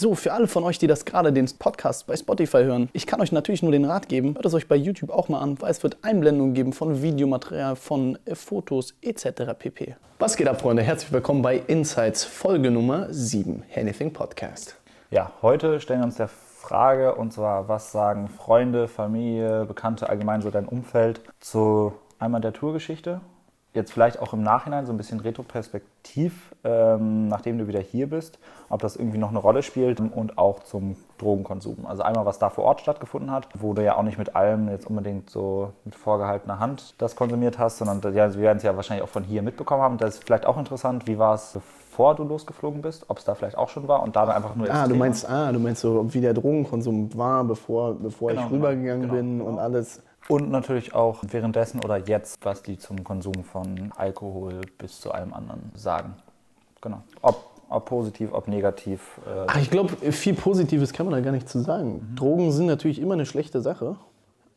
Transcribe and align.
So, 0.00 0.14
für 0.14 0.32
alle 0.32 0.46
von 0.46 0.62
euch, 0.62 0.78
die 0.78 0.86
das 0.86 1.04
gerade 1.04 1.32
den 1.32 1.50
Podcast 1.58 2.06
bei 2.06 2.16
Spotify 2.16 2.58
hören, 2.58 2.88
ich 2.92 3.04
kann 3.04 3.20
euch 3.20 3.32
natürlich 3.32 3.64
nur 3.64 3.72
den 3.72 3.84
Rat 3.84 4.08
geben, 4.08 4.36
hört 4.36 4.46
es 4.46 4.54
euch 4.54 4.68
bei 4.68 4.76
YouTube 4.76 5.10
auch 5.10 5.28
mal 5.28 5.40
an, 5.40 5.60
weil 5.60 5.72
es 5.72 5.82
wird 5.82 5.96
Einblendungen 6.02 6.54
geben 6.54 6.72
von 6.72 7.02
Videomaterial, 7.02 7.74
von 7.74 8.16
äh, 8.24 8.36
Fotos 8.36 8.94
etc. 9.02 9.54
pp. 9.58 9.96
Was 10.20 10.36
geht 10.36 10.46
ab, 10.46 10.60
Freunde? 10.60 10.84
Herzlich 10.84 11.10
willkommen 11.10 11.42
bei 11.42 11.56
Insights 11.66 12.22
Folge 12.22 12.70
Nummer 12.70 13.08
7, 13.10 13.64
Anything 13.74 14.12
Podcast. 14.12 14.76
Ja, 15.10 15.32
heute 15.42 15.80
stellen 15.80 15.98
wir 15.98 16.04
uns 16.04 16.16
der 16.16 16.28
Frage, 16.28 17.16
und 17.16 17.32
zwar, 17.32 17.66
was 17.66 17.90
sagen 17.90 18.28
Freunde, 18.28 18.86
Familie, 18.86 19.64
Bekannte, 19.64 20.08
allgemein 20.08 20.42
so 20.42 20.50
dein 20.52 20.66
Umfeld 20.66 21.22
zu 21.40 21.92
einmal 22.20 22.40
der 22.40 22.52
Tourgeschichte 22.52 23.20
jetzt 23.74 23.92
vielleicht 23.92 24.18
auch 24.20 24.32
im 24.32 24.42
Nachhinein 24.42 24.86
so 24.86 24.92
ein 24.92 24.96
bisschen 24.96 25.20
retroperspektiv, 25.20 26.54
ähm, 26.64 27.28
nachdem 27.28 27.58
du 27.58 27.68
wieder 27.68 27.80
hier 27.80 28.08
bist, 28.08 28.38
ob 28.68 28.80
das 28.80 28.96
irgendwie 28.96 29.18
noch 29.18 29.28
eine 29.28 29.38
Rolle 29.38 29.62
spielt 29.62 30.00
und 30.00 30.38
auch 30.38 30.60
zum 30.60 30.96
Drogenkonsum. 31.18 31.86
Also 31.86 32.02
einmal, 32.02 32.24
was 32.26 32.38
da 32.38 32.50
vor 32.50 32.64
Ort 32.64 32.80
stattgefunden 32.80 33.30
hat, 33.30 33.48
wo 33.54 33.74
du 33.74 33.84
ja 33.84 33.96
auch 33.96 34.02
nicht 34.02 34.18
mit 34.18 34.34
allem 34.34 34.68
jetzt 34.68 34.86
unbedingt 34.86 35.30
so 35.30 35.72
mit 35.84 35.94
vorgehaltener 35.94 36.58
Hand 36.58 36.94
das 36.98 37.14
konsumiert 37.14 37.58
hast, 37.58 37.78
sondern 37.78 38.00
ja, 38.14 38.34
wir 38.34 38.40
werden 38.40 38.58
es 38.58 38.62
ja 38.62 38.74
wahrscheinlich 38.74 39.04
auch 39.04 39.10
von 39.10 39.24
hier 39.24 39.42
mitbekommen 39.42 39.82
haben. 39.82 39.98
Das 39.98 40.14
ist 40.14 40.24
vielleicht 40.24 40.46
auch 40.46 40.58
interessant, 40.58 41.06
wie 41.06 41.18
war 41.18 41.34
es 41.34 41.58
bevor 41.98 42.14
du 42.14 42.22
losgeflogen 42.22 42.80
bist, 42.80 43.06
ob 43.08 43.18
es 43.18 43.24
da 43.24 43.34
vielleicht 43.34 43.58
auch 43.58 43.68
schon 43.68 43.88
war 43.88 44.04
und 44.04 44.14
da 44.14 44.24
dann 44.24 44.36
einfach 44.36 44.54
nur 44.54 44.70
Ah, 44.70 44.86
du 44.86 44.94
meinst, 44.94 45.28
ah, 45.28 45.50
du 45.50 45.58
meinst 45.58 45.80
so, 45.80 46.14
wie 46.14 46.20
der 46.20 46.32
Drogenkonsum 46.32 47.16
war, 47.16 47.42
bevor, 47.42 47.94
bevor 47.94 48.30
genau, 48.30 48.42
ich 48.42 48.48
genau, 48.48 48.56
rübergegangen 48.56 49.02
genau, 49.02 49.14
bin 49.14 49.38
genau. 49.38 49.50
und 49.50 49.58
alles. 49.58 50.00
Und 50.28 50.50
natürlich 50.50 50.94
auch 50.94 51.22
währenddessen 51.30 51.82
oder 51.82 51.96
jetzt, 51.96 52.44
was 52.44 52.62
die 52.62 52.78
zum 52.78 53.04
Konsum 53.04 53.44
von 53.44 53.92
Alkohol 53.96 54.60
bis 54.76 55.00
zu 55.00 55.12
allem 55.12 55.32
anderen 55.32 55.72
sagen. 55.74 56.16
Genau. 56.80 57.02
Ob, 57.22 57.50
ob 57.68 57.86
positiv, 57.86 58.32
ob 58.32 58.48
negativ. 58.48 59.20
Äh 59.26 59.44
Ach, 59.46 59.60
ich 59.60 59.70
glaube, 59.70 59.94
viel 60.12 60.34
Positives 60.34 60.92
kann 60.92 61.06
man 61.06 61.14
da 61.14 61.20
gar 61.20 61.32
nicht 61.32 61.48
zu 61.48 61.60
sagen. 61.60 62.08
Mhm. 62.10 62.16
Drogen 62.16 62.52
sind 62.52 62.66
natürlich 62.66 63.00
immer 63.00 63.14
eine 63.14 63.26
schlechte 63.26 63.60
Sache. 63.60 63.96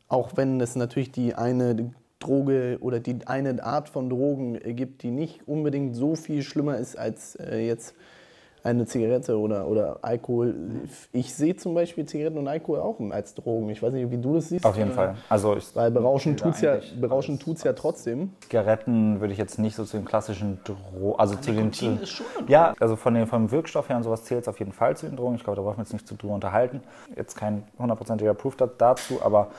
Auch 0.09 0.31
wenn 0.35 0.59
es 0.59 0.75
natürlich 0.75 1.11
die 1.11 1.35
eine 1.35 1.93
Droge 2.19 2.77
oder 2.81 2.99
die 2.99 3.25
eine 3.27 3.63
Art 3.63 3.89
von 3.89 4.09
Drogen 4.09 4.59
gibt, 4.75 5.03
die 5.03 5.11
nicht 5.11 5.47
unbedingt 5.47 5.95
so 5.95 6.15
viel 6.15 6.43
schlimmer 6.43 6.77
ist 6.77 6.97
als 6.97 7.35
äh, 7.35 7.65
jetzt 7.65 7.95
eine 8.63 8.85
Zigarette 8.85 9.37
oder, 9.37 9.67
oder 9.67 9.99
Alkohol. 10.01 10.55
Ich 11.11 11.33
sehe 11.33 11.55
zum 11.55 11.73
Beispiel 11.73 12.05
Zigaretten 12.05 12.37
und 12.37 12.47
Alkohol 12.47 12.79
auch 12.79 12.99
als 13.11 13.33
Drogen. 13.33 13.69
Ich 13.69 13.81
weiß 13.81 13.93
nicht, 13.93 14.11
wie 14.11 14.17
du 14.17 14.35
das 14.35 14.49
siehst. 14.49 14.65
Auf 14.65 14.77
jeden 14.77 14.91
Fall. 14.91 15.15
Also 15.29 15.55
ich 15.55 15.75
Weil 15.75 15.91
berauschen 15.91 16.37
tut 16.37 16.53
es 16.53 16.61
ja, 16.61 16.77
berauschen 16.99 17.39
tut's 17.39 17.63
ja 17.63 17.73
trotzdem. 17.73 18.33
Zigaretten 18.41 19.19
würde 19.19 19.33
ich 19.33 19.39
jetzt 19.39 19.57
nicht 19.57 19.75
so 19.75 19.83
zu 19.83 19.97
den 19.97 20.05
klassischen 20.05 20.59
Drogen. 20.63 21.19
Also 21.19 21.35
zu 21.35 21.51
den. 21.51 21.71
Ist 21.71 22.09
schon 22.09 22.25
ja, 22.47 22.73
also 22.79 22.95
von 22.95 23.13
den, 23.13 23.27
vom 23.27 23.51
Wirkstoff 23.51 23.89
her 23.89 23.97
und 23.97 24.03
sowas 24.03 24.25
zählt 24.25 24.41
es 24.41 24.47
auf 24.47 24.59
jeden 24.59 24.73
Fall 24.73 24.95
zu 24.95 25.07
den 25.07 25.15
Drogen. 25.15 25.35
Ich 25.35 25.43
glaube, 25.43 25.57
da 25.57 25.63
brauchen 25.63 25.77
wir 25.77 25.83
jetzt 25.83 25.93
nicht 25.93 26.07
zu 26.07 26.15
drüber 26.15 26.35
unterhalten. 26.35 26.81
Jetzt 27.15 27.35
kein 27.35 27.63
hundertprozentiger 27.79 28.33
Proof 28.33 28.55
dazu, 28.55 29.21
aber 29.23 29.49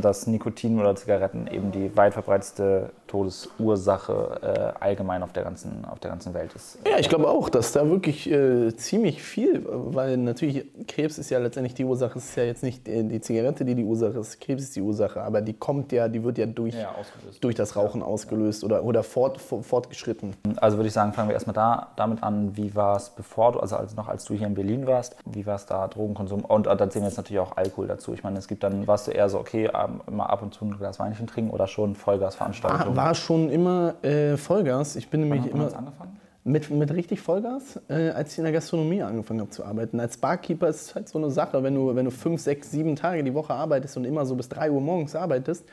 dass 0.00 0.26
Nikotin 0.26 0.78
oder 0.78 0.94
Zigaretten 0.94 1.46
eben 1.48 1.72
die 1.72 1.96
weit 1.96 2.12
verbreitetste 2.12 2.90
Todesursache 3.08 4.74
äh, 4.80 4.84
allgemein 4.84 5.22
auf 5.22 5.32
der, 5.32 5.44
ganzen, 5.44 5.84
auf 5.84 5.98
der 6.00 6.10
ganzen 6.10 6.34
Welt 6.34 6.52
ist. 6.54 6.78
Ja, 6.86 6.98
ich 6.98 7.08
glaube 7.08 7.28
auch, 7.28 7.48
dass 7.48 7.72
da 7.72 7.88
wirklich 7.88 8.30
äh, 8.30 8.74
ziemlich 8.76 9.22
viel, 9.22 9.64
weil 9.66 10.16
natürlich 10.16 10.64
Krebs 10.86 11.18
ist 11.18 11.30
ja 11.30 11.38
letztendlich 11.38 11.74
die 11.74 11.84
Ursache, 11.84 12.18
es 12.18 12.30
ist 12.30 12.36
ja 12.36 12.44
jetzt 12.44 12.62
nicht 12.62 12.86
die 12.86 13.20
Zigarette, 13.20 13.64
die 13.64 13.74
die 13.74 13.84
Ursache 13.84 14.18
ist, 14.18 14.40
Krebs 14.40 14.64
ist 14.64 14.76
die 14.76 14.80
Ursache, 14.80 15.22
aber 15.22 15.42
die 15.42 15.54
kommt 15.54 15.92
ja, 15.92 16.08
die 16.08 16.24
wird 16.24 16.38
ja 16.38 16.46
durch, 16.46 16.74
ja, 16.74 16.94
durch 17.40 17.54
das 17.54 17.76
Rauchen 17.76 18.00
ja. 18.00 18.06
ausgelöst 18.06 18.64
oder, 18.64 18.84
oder 18.84 19.02
fort, 19.02 19.40
fortgeschritten. 19.40 20.34
Also 20.56 20.76
würde 20.76 20.88
ich 20.88 20.94
sagen, 20.94 21.12
fangen 21.12 21.28
wir 21.28 21.34
erstmal 21.34 21.54
da, 21.54 21.88
damit 21.96 22.22
an, 22.22 22.56
wie 22.56 22.74
war 22.74 22.96
es 22.96 23.10
bevor 23.10 23.52
du, 23.52 23.60
also 23.60 23.76
als, 23.76 23.94
noch 23.94 24.08
als 24.08 24.24
du 24.24 24.34
hier 24.34 24.46
in 24.46 24.54
Berlin 24.54 24.86
warst, 24.86 25.16
wie 25.24 25.46
war 25.46 25.56
es 25.56 25.66
da, 25.66 25.86
Drogenkonsum 25.88 26.44
und 26.44 26.66
äh, 26.66 26.76
dann 26.76 26.90
zählen 26.90 27.04
wir 27.04 27.08
jetzt 27.08 27.16
natürlich 27.16 27.40
auch 27.40 27.56
Alkohol 27.56 27.86
dazu. 27.86 28.12
Ich 28.12 28.22
meine, 28.22 28.38
es 28.38 28.48
gibt 28.48 28.62
dann, 28.62 28.86
warst 28.86 29.06
du 29.06 29.12
eher 29.12 29.28
so, 29.28 29.38
okay, 29.38 29.63
ähm, 29.64 30.00
immer 30.06 30.30
ab 30.30 30.42
und 30.42 30.54
zu 30.54 30.64
ein 30.64 30.76
Glas 30.76 30.98
Weinchen 30.98 31.26
trinken 31.26 31.50
oder 31.50 31.66
schon 31.66 31.94
Vollgasveranstaltungen? 31.94 32.96
War, 32.96 33.06
war 33.06 33.14
schon 33.14 33.50
immer 33.50 33.94
äh, 34.02 34.36
Vollgas. 34.36 34.96
Ich 34.96 35.08
bin 35.08 35.20
nämlich 35.20 35.42
Wann 35.44 35.50
immer. 35.50 35.76
Angefangen? 35.76 36.20
Mit, 36.46 36.68
mit 36.70 36.92
richtig 36.92 37.22
Vollgas, 37.22 37.80
äh, 37.88 38.10
als 38.10 38.32
ich 38.32 38.38
in 38.38 38.44
der 38.44 38.52
Gastronomie 38.52 39.02
angefangen 39.02 39.40
habe 39.40 39.50
zu 39.50 39.64
arbeiten. 39.64 39.98
Als 39.98 40.18
Barkeeper 40.18 40.68
ist 40.68 40.82
es 40.82 40.94
halt 40.94 41.08
so 41.08 41.18
eine 41.18 41.30
Sache, 41.30 41.62
wenn 41.62 41.74
du, 41.74 41.94
wenn 41.96 42.04
du 42.04 42.10
fünf, 42.10 42.40
sechs, 42.42 42.70
sieben 42.70 42.96
Tage 42.96 43.24
die 43.24 43.32
Woche 43.32 43.54
arbeitest 43.54 43.96
und 43.96 44.04
immer 44.04 44.26
so 44.26 44.34
bis 44.34 44.50
drei 44.50 44.70
Uhr 44.70 44.82
morgens 44.82 45.16
arbeitest, 45.16 45.64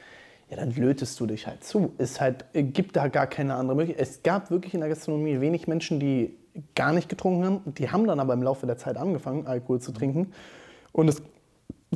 ja, 0.49 0.57
dann 0.57 0.71
lötest 0.71 1.19
du 1.19 1.25
dich 1.25 1.47
halt 1.47 1.63
zu. 1.63 1.93
Es 1.97 2.21
halt, 2.21 2.45
äh, 2.53 2.63
gibt 2.63 2.95
da 2.95 3.09
gar 3.09 3.27
keine 3.27 3.55
andere 3.55 3.75
Möglichkeit. 3.75 4.07
Es 4.07 4.23
gab 4.23 4.49
wirklich 4.49 4.73
in 4.73 4.79
der 4.79 4.89
Gastronomie 4.89 5.41
wenig 5.41 5.67
Menschen, 5.67 5.99
die 5.99 6.37
gar 6.75 6.93
nicht 6.93 7.09
getrunken 7.09 7.45
haben. 7.45 7.61
Die 7.77 7.89
haben 7.89 8.05
dann 8.07 8.19
aber 8.19 8.33
im 8.33 8.43
Laufe 8.43 8.65
der 8.65 8.77
Zeit 8.77 8.97
angefangen, 8.97 9.47
Alkohol 9.47 9.79
zu 9.79 9.91
trinken. 9.91 10.31
Und 10.91 11.07
es 11.07 11.21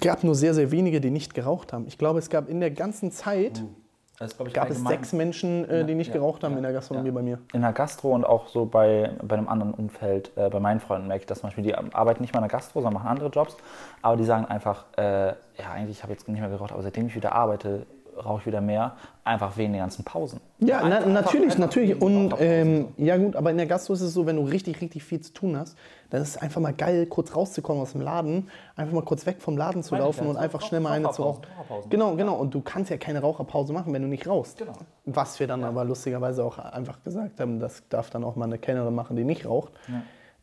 gab 0.01 0.23
nur 0.23 0.35
sehr, 0.35 0.53
sehr 0.53 0.72
wenige, 0.72 1.01
die 1.01 1.11
nicht 1.11 1.33
geraucht 1.33 1.73
haben. 1.73 1.88
Ich 1.88 1.97
glaube, 1.97 2.19
es 2.19 2.29
gab 2.29 2.50
in 2.50 2.59
der 2.59 2.72
ganzen 2.72 3.11
Zeit. 3.11 3.61
Uh. 3.61 3.69
Also, 4.17 4.45
gab 4.53 4.69
es 4.69 4.81
sechs 4.81 5.11
Menschen, 5.11 5.69
äh, 5.69 5.83
die 5.83 5.94
nicht 5.94 6.07
ja, 6.07 6.13
geraucht 6.13 6.45
haben 6.45 6.53
ja, 6.53 6.57
in 6.59 6.63
der 6.63 6.72
Gastronomie 6.72 7.09
ja. 7.09 7.13
bei 7.13 7.22
mir. 7.22 7.39
In 7.51 7.61
der 7.61 7.73
Gastro 7.73 8.16
und 8.16 8.23
auch 8.23 8.47
so 8.47 8.66
bei, 8.66 9.11
bei 9.22 9.35
einem 9.38 9.50
anderen 9.50 9.73
Umfeld, 9.73 10.31
äh, 10.38 10.50
bei 10.50 10.61
meinen 10.61 10.79
Freunden 10.79 11.09
merke 11.09 11.23
ich 11.23 11.25
das 11.25 11.41
zum 11.41 11.47
Beispiel, 11.47 11.66
die 11.66 11.75
arbeiten 11.75 12.22
nicht 12.22 12.33
mal 12.33 12.39
in 12.39 12.47
der 12.47 12.50
Gastro, 12.50 12.79
sondern 12.79 12.94
machen 12.94 13.09
andere 13.09 13.28
Jobs, 13.28 13.57
aber 14.01 14.16
die 14.16 14.23
sagen 14.23 14.45
einfach, 14.45 14.85
äh, 14.97 15.28
ja 15.28 15.35
eigentlich 15.73 16.01
habe 16.01 16.13
ich 16.13 16.19
jetzt 16.19 16.29
nicht 16.29 16.39
mehr 16.39 16.50
geraucht, 16.50 16.72
aber 16.72 16.81
seitdem 16.81 17.07
ich 17.07 17.16
wieder 17.16 17.33
arbeite, 17.33 17.85
rauche 18.23 18.41
ich 18.41 18.45
wieder 18.45 18.61
mehr, 18.61 18.95
einfach 19.23 19.57
wegen 19.57 19.73
den 19.73 19.81
ganzen 19.81 20.03
Pausen. 20.03 20.39
Ja, 20.59 20.81
na, 20.87 21.05
natürlich, 21.05 21.45
einfach 21.45 21.59
natürlich. 21.59 22.01
Und 22.01 22.35
ähm, 22.39 22.89
ja 22.97 23.17
gut, 23.17 23.35
aber 23.35 23.51
in 23.51 23.57
der 23.57 23.65
Gastro 23.65 23.93
ist 23.93 24.01
es 24.01 24.13
so, 24.13 24.25
wenn 24.25 24.35
du 24.35 24.43
richtig, 24.43 24.81
richtig 24.81 25.03
viel 25.03 25.21
zu 25.21 25.33
tun 25.33 25.57
hast, 25.57 25.77
dann 26.09 26.21
ist 26.21 26.29
es 26.29 26.37
einfach 26.37 26.61
mal 26.61 26.73
geil, 26.73 27.05
kurz 27.07 27.35
rauszukommen 27.35 27.81
aus 27.81 27.91
dem 27.91 28.01
Laden, 28.01 28.49
einfach 28.75 28.93
mal 28.93 29.03
kurz 29.03 29.25
weg 29.25 29.37
vom 29.41 29.57
Laden 29.57 29.83
zu 29.83 29.95
laufen 29.95 30.27
und 30.27 30.37
einfach 30.37 30.61
schnell 30.61 30.81
mal 30.81 30.91
eine 30.91 31.09
zu 31.11 31.23
rauchen. 31.23 31.43
Genau, 31.89 32.15
genau. 32.15 32.35
Und 32.35 32.53
du 32.53 32.61
kannst 32.61 32.89
ja 32.91 32.97
keine 32.97 33.21
Raucherpause 33.21 33.73
machen, 33.73 33.93
wenn 33.93 34.01
du 34.01 34.07
nicht 34.07 34.27
rauchst. 34.27 34.57
Genau. 34.57 34.73
Was 35.05 35.39
wir 35.39 35.47
dann 35.47 35.61
ja. 35.61 35.67
aber 35.67 35.83
lustigerweise 35.83 36.43
auch 36.43 36.57
einfach 36.57 37.03
gesagt 37.03 37.39
haben, 37.39 37.59
das 37.59 37.83
darf 37.89 38.09
dann 38.09 38.23
auch 38.23 38.35
mal 38.35 38.45
eine 38.45 38.57
Kellnerin 38.57 38.95
machen, 38.95 39.15
die 39.15 39.23
nicht 39.23 39.45
raucht. 39.45 39.73
Ja. 39.87 40.01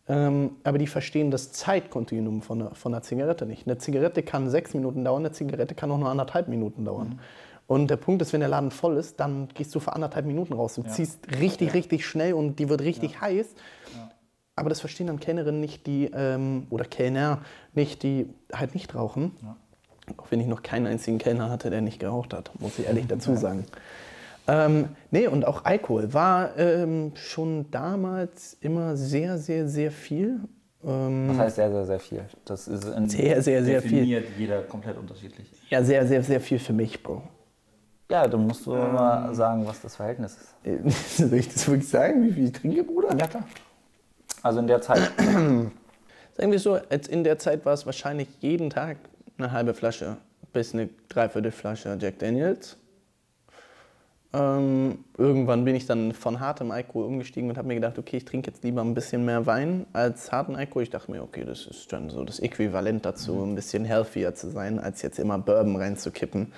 Ähm, 0.09 0.57
aber 0.65 0.79
die 0.79 0.89
verstehen 0.89 1.31
das 1.31 1.53
Zeitkontinuum 1.53 2.43
von 2.43 2.61
einer, 2.61 2.75
von 2.75 2.93
einer 2.93 3.03
Zigarette 3.03 3.47
nicht. 3.47 3.67
Eine 3.67 3.79
Zigarette 3.79 4.23
kann 4.23 4.51
sechs 4.51 4.75
Minuten 4.75 5.05
dauern, 5.05 5.23
eine 5.23 5.33
Zigarette 5.33 5.75
kann 5.75 5.91
auch 5.93 5.99
nur 5.99 6.11
anderthalb 6.11 6.49
Minuten 6.49 6.85
dauern. 6.85 7.09
Mhm. 7.09 7.19
Und 7.67 7.89
der 7.89 7.97
Punkt 7.97 8.23
ist, 8.23 8.33
wenn 8.33 8.41
der 8.41 8.49
Laden 8.49 8.71
voll 8.71 8.97
ist, 8.97 9.21
dann 9.21 9.49
gehst 9.55 9.75
du 9.75 9.81
für 9.81 9.95
anderthalb 9.95 10.27
Minuten 10.27 10.53
raus. 10.53 10.75
Du 10.75 10.83
ja. 10.83 10.89
ziehst 10.89 11.21
richtig, 11.41 11.69
ja. 11.69 11.75
richtig 11.75 12.07
schnell 12.07 12.35
und 12.35 12.59
die 12.59 12.69
wird 12.69 12.83
richtig 12.83 13.15
ja. 13.15 13.21
heiß. 13.23 13.55
Aber 14.55 14.69
das 14.69 14.81
verstehen 14.81 15.07
dann 15.07 15.19
Kellnerinnen 15.19 15.61
nicht, 15.61 15.87
die, 15.87 16.11
ähm, 16.13 16.67
oder 16.71 16.85
Kellner 16.85 17.41
nicht, 17.73 18.03
die 18.03 18.29
halt 18.53 18.75
nicht 18.75 18.95
rauchen. 18.95 19.33
Auch 20.19 20.31
wenn 20.31 20.41
ich 20.41 20.47
noch 20.47 20.63
keinen 20.63 20.87
einzigen 20.87 21.19
Kellner 21.19 21.49
hatte, 21.49 21.71
der 21.71 21.81
nicht 21.81 21.99
geraucht 21.99 22.35
hat, 22.35 22.51
muss 22.61 22.79
ich 22.79 22.87
ehrlich 22.87 23.07
dazu 23.09 23.35
sagen. 23.35 23.65
Ähm, 24.49 24.89
nee, 25.11 25.27
und 25.29 25.47
auch 25.47 25.65
Alkohol 25.65 26.13
war 26.13 26.59
ähm, 26.59 27.13
schon 27.15 27.71
damals 27.71 28.57
immer 28.61 28.97
sehr, 28.97 29.39
sehr, 29.39 29.69
sehr 29.69 29.91
viel. 29.91 30.41
Ähm, 30.85 31.29
Was 31.29 31.39
heißt 31.39 31.57
sehr, 31.57 31.71
sehr, 31.71 31.87
sehr 31.87 32.01
viel? 32.01 32.25
Das 32.45 32.67
ist 32.67 32.83
sehr, 32.83 33.41
sehr, 33.41 33.65
sehr 33.65 33.83
viel. 33.83 34.25
jeder 34.37 34.63
komplett 34.63 34.99
unterschiedlich. 34.99 35.47
Ja, 35.71 35.83
sehr, 35.85 36.07
sehr, 36.07 36.23
sehr 36.23 36.41
viel 36.41 36.59
für 36.59 36.73
mich, 36.73 37.03
Bro. 37.03 37.23
Ja, 38.13 38.29
dann 38.29 38.47
musst 38.47 38.67
du 38.67 38.75
ähm, 38.75 38.93
mal 38.93 39.35
sagen, 39.35 39.67
was 39.67 39.81
das 39.81 39.97
Verhältnis 39.97 40.37
ist. 40.65 41.17
Soll 41.17 41.33
ich 41.33 41.49
das 41.49 41.67
wirklich 41.67 41.89
sagen, 41.89 42.23
wie 42.25 42.33
viel 42.33 42.45
ich 42.45 42.53
trinke, 42.53 42.85
Bruder? 42.85 43.17
Ja, 43.17 43.27
klar. 43.27 43.45
Also 44.43 44.59
in 44.59 44.67
der 44.67 44.83
Zeit. 44.83 45.11
Sagen 46.35 46.51
wir 46.51 46.59
so, 46.59 46.77
in 47.09 47.25
der 47.25 47.39
Zeit 47.39 47.65
war 47.65 47.73
es 47.73 47.87
wahrscheinlich 47.87 48.29
jeden 48.41 48.69
Tag 48.69 48.99
eine 49.39 49.51
halbe 49.53 49.73
Flasche 49.73 50.19
bis 50.53 50.75
eine 50.75 50.91
Dreiviertelflasche 51.09 51.97
Jack 51.99 52.19
Daniels. 52.19 52.77
Ähm, 54.35 55.05
irgendwann 55.17 55.65
bin 55.65 55.75
ich 55.75 55.87
dann 55.87 56.13
von 56.13 56.39
hartem 56.39 56.71
Alkohol 56.71 57.07
umgestiegen 57.07 57.49
und 57.49 57.57
habe 57.57 57.69
mir 57.69 57.77
gedacht, 57.77 57.99
okay, 57.99 58.19
ich 58.19 58.27
trinke 58.27 58.51
jetzt 58.51 58.63
lieber 58.63 58.83
ein 58.83 58.93
bisschen 58.93 59.25
mehr 59.25 59.47
Wein 59.47 59.87
als 59.95 60.31
harten 60.33 60.55
Alkohol. 60.55 60.83
Ich 60.83 60.91
dachte 60.91 61.11
mir, 61.11 61.23
okay, 61.23 61.45
das 61.47 61.67
ist 61.67 61.91
dann 61.95 62.11
so 62.11 62.25
das 62.25 62.41
Äquivalent 62.41 63.07
dazu, 63.07 63.43
ein 63.43 63.55
bisschen 63.55 63.87
healthier 63.87 64.35
zu 64.35 64.51
sein, 64.51 64.79
als 64.79 65.01
jetzt 65.01 65.19
immer 65.19 65.39
Bourbon 65.39 65.77
reinzukippen 65.77 66.53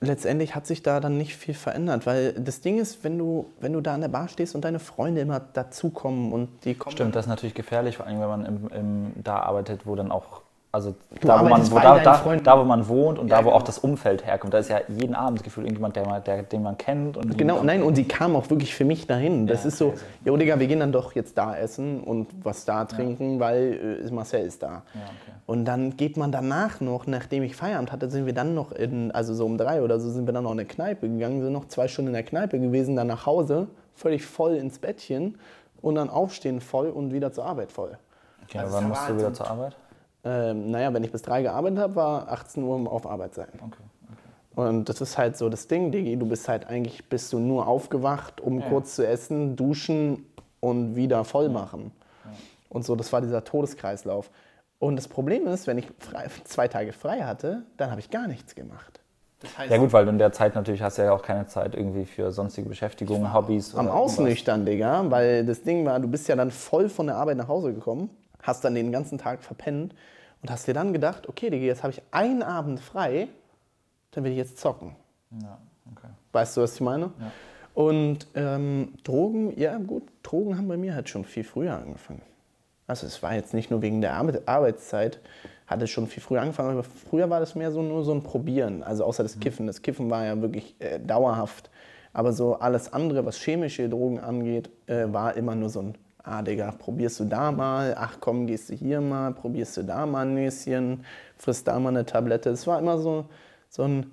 letztendlich 0.00 0.54
hat 0.54 0.66
sich 0.66 0.82
da 0.82 1.00
dann 1.00 1.16
nicht 1.16 1.36
viel 1.36 1.54
verändert, 1.54 2.06
weil 2.06 2.32
das 2.34 2.60
Ding 2.60 2.78
ist, 2.78 3.04
wenn 3.04 3.18
du, 3.18 3.50
wenn 3.60 3.72
du 3.72 3.80
da 3.80 3.94
an 3.94 4.00
der 4.00 4.08
Bar 4.08 4.28
stehst 4.28 4.54
und 4.54 4.64
deine 4.64 4.78
Freunde 4.78 5.20
immer 5.20 5.40
dazukommen 5.40 6.32
und 6.32 6.64
die 6.64 6.74
kommen. 6.74 6.92
Stimmt, 6.92 7.16
das 7.16 7.26
ist 7.26 7.28
natürlich 7.30 7.54
gefährlich, 7.54 7.96
vor 7.96 8.06
allem 8.06 8.20
wenn 8.20 8.28
man 8.28 8.44
im, 8.44 8.68
im, 8.68 9.12
da 9.22 9.40
arbeitet, 9.40 9.86
wo 9.86 9.94
dann 9.94 10.10
auch 10.10 10.42
also 10.76 10.94
da 11.22 11.40
wo, 11.40 11.48
man, 11.48 11.70
wo 11.70 11.78
da, 11.78 11.98
da, 11.98 12.36
da, 12.36 12.58
wo 12.58 12.64
man 12.64 12.86
wohnt 12.86 13.18
und 13.18 13.28
ja, 13.28 13.38
da, 13.38 13.44
wo 13.44 13.48
genau. 13.48 13.56
auch 13.56 13.62
das 13.62 13.78
Umfeld 13.78 14.26
herkommt. 14.26 14.52
Da 14.52 14.58
ist 14.58 14.68
ja 14.68 14.80
jeden 14.88 15.14
Abend 15.14 15.38
das 15.38 15.44
Gefühl 15.44 15.64
irgendjemand, 15.64 15.96
der, 15.96 16.20
der, 16.20 16.42
den 16.42 16.62
man 16.62 16.76
kennt. 16.76 17.16
Und 17.16 17.38
genau, 17.38 17.62
nein, 17.62 17.82
und 17.82 17.94
sie 17.94 18.04
kam 18.04 18.36
auch 18.36 18.50
wirklich 18.50 18.74
für 18.74 18.84
mich 18.84 19.06
dahin. 19.06 19.46
Das 19.46 19.62
ja, 19.62 19.68
ist 19.68 19.78
so, 19.78 19.88
okay. 19.88 19.98
ja, 20.26 20.36
Digga, 20.36 20.60
wir 20.60 20.66
gehen 20.66 20.80
dann 20.80 20.92
doch 20.92 21.14
jetzt 21.14 21.38
da 21.38 21.56
essen 21.56 22.00
und 22.00 22.28
was 22.42 22.66
da 22.66 22.84
trinken, 22.84 23.34
ja. 23.34 23.40
weil 23.40 24.00
äh, 24.04 24.10
Marcel 24.12 24.44
ist 24.44 24.62
da. 24.62 24.82
Okay. 24.90 25.32
Und 25.46 25.64
dann 25.64 25.96
geht 25.96 26.18
man 26.18 26.30
danach 26.30 26.80
noch, 26.82 27.06
nachdem 27.06 27.42
ich 27.42 27.56
Feierabend 27.56 27.90
hatte, 27.90 28.10
sind 28.10 28.26
wir 28.26 28.34
dann 28.34 28.54
noch 28.54 28.72
in, 28.72 29.10
also 29.12 29.32
so 29.32 29.46
um 29.46 29.56
drei 29.56 29.80
oder 29.80 29.98
so, 29.98 30.10
sind 30.10 30.26
wir 30.26 30.34
dann 30.34 30.44
noch 30.44 30.52
in 30.52 30.58
eine 30.58 30.68
Kneipe 30.68 31.08
gegangen, 31.08 31.40
sind 31.40 31.52
noch 31.54 31.68
zwei 31.68 31.88
Stunden 31.88 32.08
in 32.08 32.14
der 32.14 32.22
Kneipe 32.22 32.60
gewesen, 32.60 32.96
dann 32.96 33.06
nach 33.06 33.24
Hause, 33.24 33.68
völlig 33.94 34.26
voll 34.26 34.56
ins 34.56 34.78
Bettchen 34.78 35.38
und 35.80 35.94
dann 35.94 36.10
aufstehen 36.10 36.60
voll 36.60 36.90
und 36.90 37.14
wieder 37.14 37.32
zur 37.32 37.46
Arbeit 37.46 37.72
voll. 37.72 37.96
Okay, 38.44 38.58
Also 38.58 38.76
wann 38.76 38.88
musst 38.88 39.08
du 39.08 39.16
wieder 39.16 39.32
zur 39.32 39.50
Arbeit? 39.50 39.76
Ähm, 40.26 40.72
naja, 40.72 40.92
wenn 40.92 41.04
ich 41.04 41.12
bis 41.12 41.22
drei 41.22 41.42
gearbeitet 41.42 41.78
habe, 41.78 41.94
war 41.94 42.32
18 42.32 42.64
Uhr 42.64 42.90
auf 42.90 43.06
Arbeit 43.06 43.34
sein. 43.34 43.48
Okay. 43.54 43.82
Und 44.56 44.88
das 44.88 45.00
ist 45.00 45.16
halt 45.16 45.36
so 45.36 45.48
das 45.48 45.68
Ding, 45.68 45.92
Digi, 45.92 46.16
du 46.16 46.26
bist 46.26 46.48
halt 46.48 46.66
eigentlich, 46.66 47.08
bist 47.08 47.32
du 47.32 47.38
nur 47.38 47.68
aufgewacht, 47.68 48.40
um 48.40 48.60
kurz 48.62 48.96
zu 48.96 49.06
essen, 49.06 49.54
duschen 49.54 50.26
und 50.58 50.96
wieder 50.96 51.24
voll 51.24 51.48
machen. 51.48 51.92
Und 52.70 52.84
so, 52.84 52.96
das 52.96 53.12
war 53.12 53.20
dieser 53.20 53.44
Todeskreislauf. 53.44 54.30
Und 54.80 54.96
das 54.96 55.06
Problem 55.06 55.46
ist, 55.46 55.68
wenn 55.68 55.78
ich 55.78 55.86
frei, 55.98 56.26
zwei 56.44 56.66
Tage 56.66 56.92
frei 56.92 57.20
hatte, 57.20 57.62
dann 57.76 57.90
habe 57.90 58.00
ich 58.00 58.10
gar 58.10 58.26
nichts 58.26 58.54
gemacht. 58.54 59.00
Das 59.40 59.56
heißt, 59.56 59.70
Ja 59.70 59.76
gut, 59.76 59.92
weil 59.92 60.06
du 60.06 60.10
in 60.10 60.18
der 60.18 60.32
Zeit 60.32 60.54
natürlich 60.54 60.82
hast 60.82 60.98
du 60.98 61.02
ja 61.02 61.12
auch 61.12 61.22
keine 61.22 61.46
Zeit 61.46 61.74
irgendwie 61.74 62.04
für 62.04 62.32
sonstige 62.32 62.68
Beschäftigungen, 62.68 63.32
Hobbys. 63.32 63.74
am. 63.76 63.88
Ausnüchtern, 63.88 64.64
Digga, 64.66 65.08
weil 65.08 65.46
das 65.46 65.62
Ding 65.62 65.86
war, 65.86 66.00
du 66.00 66.08
bist 66.08 66.26
ja 66.28 66.34
dann 66.34 66.50
voll 66.50 66.88
von 66.88 67.06
der 67.06 67.16
Arbeit 67.16 67.36
nach 67.36 67.48
Hause 67.48 67.72
gekommen, 67.72 68.10
hast 68.42 68.64
dann 68.64 68.74
den 68.74 68.90
ganzen 68.90 69.18
Tag 69.18 69.44
verpennt 69.44 69.94
und 70.46 70.52
hast 70.52 70.68
dir 70.68 70.74
dann 70.74 70.92
gedacht, 70.92 71.28
okay, 71.28 71.50
Digga, 71.50 71.66
jetzt 71.66 71.82
habe 71.82 71.92
ich 71.92 72.00
einen 72.12 72.44
Abend 72.44 72.78
frei, 72.78 73.26
dann 74.12 74.22
will 74.22 74.30
ich 74.30 74.38
jetzt 74.38 74.58
zocken. 74.58 74.94
Ja, 75.42 75.58
okay. 75.90 76.06
Weißt 76.30 76.56
du, 76.56 76.60
was 76.60 76.76
ich 76.76 76.80
meine? 76.80 77.10
Und 77.74 78.28
ähm, 78.36 78.94
Drogen, 79.02 79.58
ja 79.58 79.76
gut, 79.78 80.04
Drogen 80.22 80.56
haben 80.56 80.68
bei 80.68 80.76
mir 80.76 80.94
halt 80.94 81.08
schon 81.08 81.24
viel 81.24 81.42
früher 81.42 81.74
angefangen. 81.74 82.22
Also 82.86 83.08
es 83.08 83.20
war 83.24 83.34
jetzt 83.34 83.54
nicht 83.54 83.72
nur 83.72 83.82
wegen 83.82 84.00
der 84.00 84.14
Arbeit, 84.14 84.46
Arbeitszeit, 84.46 85.18
hat 85.66 85.82
es 85.82 85.90
schon 85.90 86.06
viel 86.06 86.22
früher 86.22 86.42
angefangen, 86.42 86.70
aber 86.70 86.84
früher 86.84 87.28
war 87.28 87.40
das 87.40 87.56
mehr 87.56 87.72
so 87.72 87.82
nur 87.82 88.04
so 88.04 88.14
ein 88.14 88.22
Probieren, 88.22 88.84
also 88.84 89.02
außer 89.04 89.24
das 89.24 89.40
Kiffen. 89.40 89.66
Das 89.66 89.82
Kiffen 89.82 90.08
war 90.10 90.24
ja 90.26 90.40
wirklich 90.40 90.76
äh, 90.78 91.00
dauerhaft, 91.00 91.70
aber 92.12 92.32
so 92.32 92.54
alles 92.54 92.92
andere, 92.92 93.26
was 93.26 93.36
chemische 93.36 93.88
Drogen 93.88 94.20
angeht, 94.20 94.70
äh, 94.86 95.06
war 95.08 95.36
immer 95.36 95.56
nur 95.56 95.70
so 95.70 95.80
ein, 95.80 95.94
ah 96.26 96.42
Digga, 96.42 96.72
probierst 96.76 97.20
du 97.20 97.24
da 97.24 97.52
mal, 97.52 97.96
ach 97.98 98.16
komm, 98.20 98.46
gehst 98.46 98.68
du 98.68 98.74
hier 98.74 99.00
mal, 99.00 99.32
probierst 99.32 99.76
du 99.76 99.84
da 99.84 100.04
mal 100.06 100.26
ein 100.26 100.34
Näschen, 100.34 101.04
frisst 101.38 101.68
da 101.68 101.78
mal 101.78 101.90
eine 101.90 102.04
Tablette. 102.04 102.50
Es 102.50 102.66
war 102.66 102.78
immer 102.78 102.98
so, 102.98 103.26
so 103.68 103.84
ein, 103.84 104.10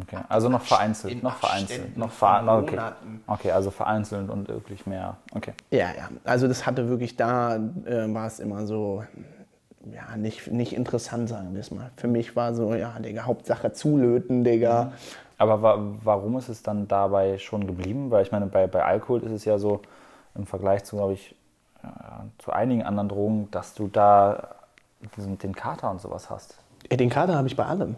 okay. 0.00 0.18
Also 0.28 0.48
noch 0.48 0.62
vereinzelt, 0.62 1.14
in 1.14 1.20
noch 1.20 1.36
vereinzelt. 1.36 1.96
Noch 1.96 2.12
von 2.12 2.46
ver 2.46 2.58
okay. 2.58 2.78
Okay, 3.26 3.50
also 3.50 3.70
vereinzelt 3.70 4.30
und 4.30 4.48
wirklich 4.48 4.86
mehr. 4.86 5.16
Okay. 5.34 5.52
Ja, 5.70 5.88
ja. 5.96 6.08
Also 6.24 6.46
das 6.46 6.64
hatte 6.64 6.88
wirklich 6.88 7.16
da, 7.16 7.56
äh, 7.56 8.14
war 8.14 8.28
es 8.28 8.38
immer 8.38 8.64
so, 8.64 9.02
ja, 9.92 10.16
nicht, 10.16 10.50
nicht 10.52 10.72
interessant, 10.74 11.28
sagen 11.28 11.54
wir 11.54 11.60
es 11.60 11.72
mal. 11.72 11.90
Für 11.96 12.08
mich 12.08 12.36
war 12.36 12.54
so, 12.54 12.74
ja, 12.74 12.98
Digga, 13.00 13.24
Hauptsache 13.24 13.72
zulöten, 13.72 14.44
Digga. 14.44 14.92
Aber 15.38 15.62
wa 15.62 15.78
warum 16.02 16.36
ist 16.36 16.48
es 16.48 16.62
dann 16.62 16.88
dabei 16.88 17.38
schon 17.38 17.66
geblieben? 17.66 18.10
Weil 18.10 18.22
ich 18.22 18.32
meine, 18.32 18.46
bei, 18.46 18.66
bei 18.66 18.84
Alkohol 18.84 19.22
ist 19.22 19.32
es 19.32 19.44
ja 19.44 19.58
so 19.58 19.82
im 20.34 20.46
Vergleich 20.46 20.84
zu, 20.84 20.96
glaube 20.96 21.14
ich, 21.14 21.34
zu 22.38 22.52
einigen 22.52 22.82
anderen 22.82 23.08
Drogen, 23.08 23.50
dass 23.50 23.74
du 23.74 23.88
da 23.88 24.56
diesen, 25.16 25.38
den 25.38 25.54
Kater 25.54 25.90
und 25.90 26.00
sowas 26.00 26.30
hast. 26.30 26.58
Den 26.90 27.10
Kater 27.10 27.36
habe 27.36 27.48
ich 27.48 27.56
bei 27.56 27.64
allem. 27.64 27.96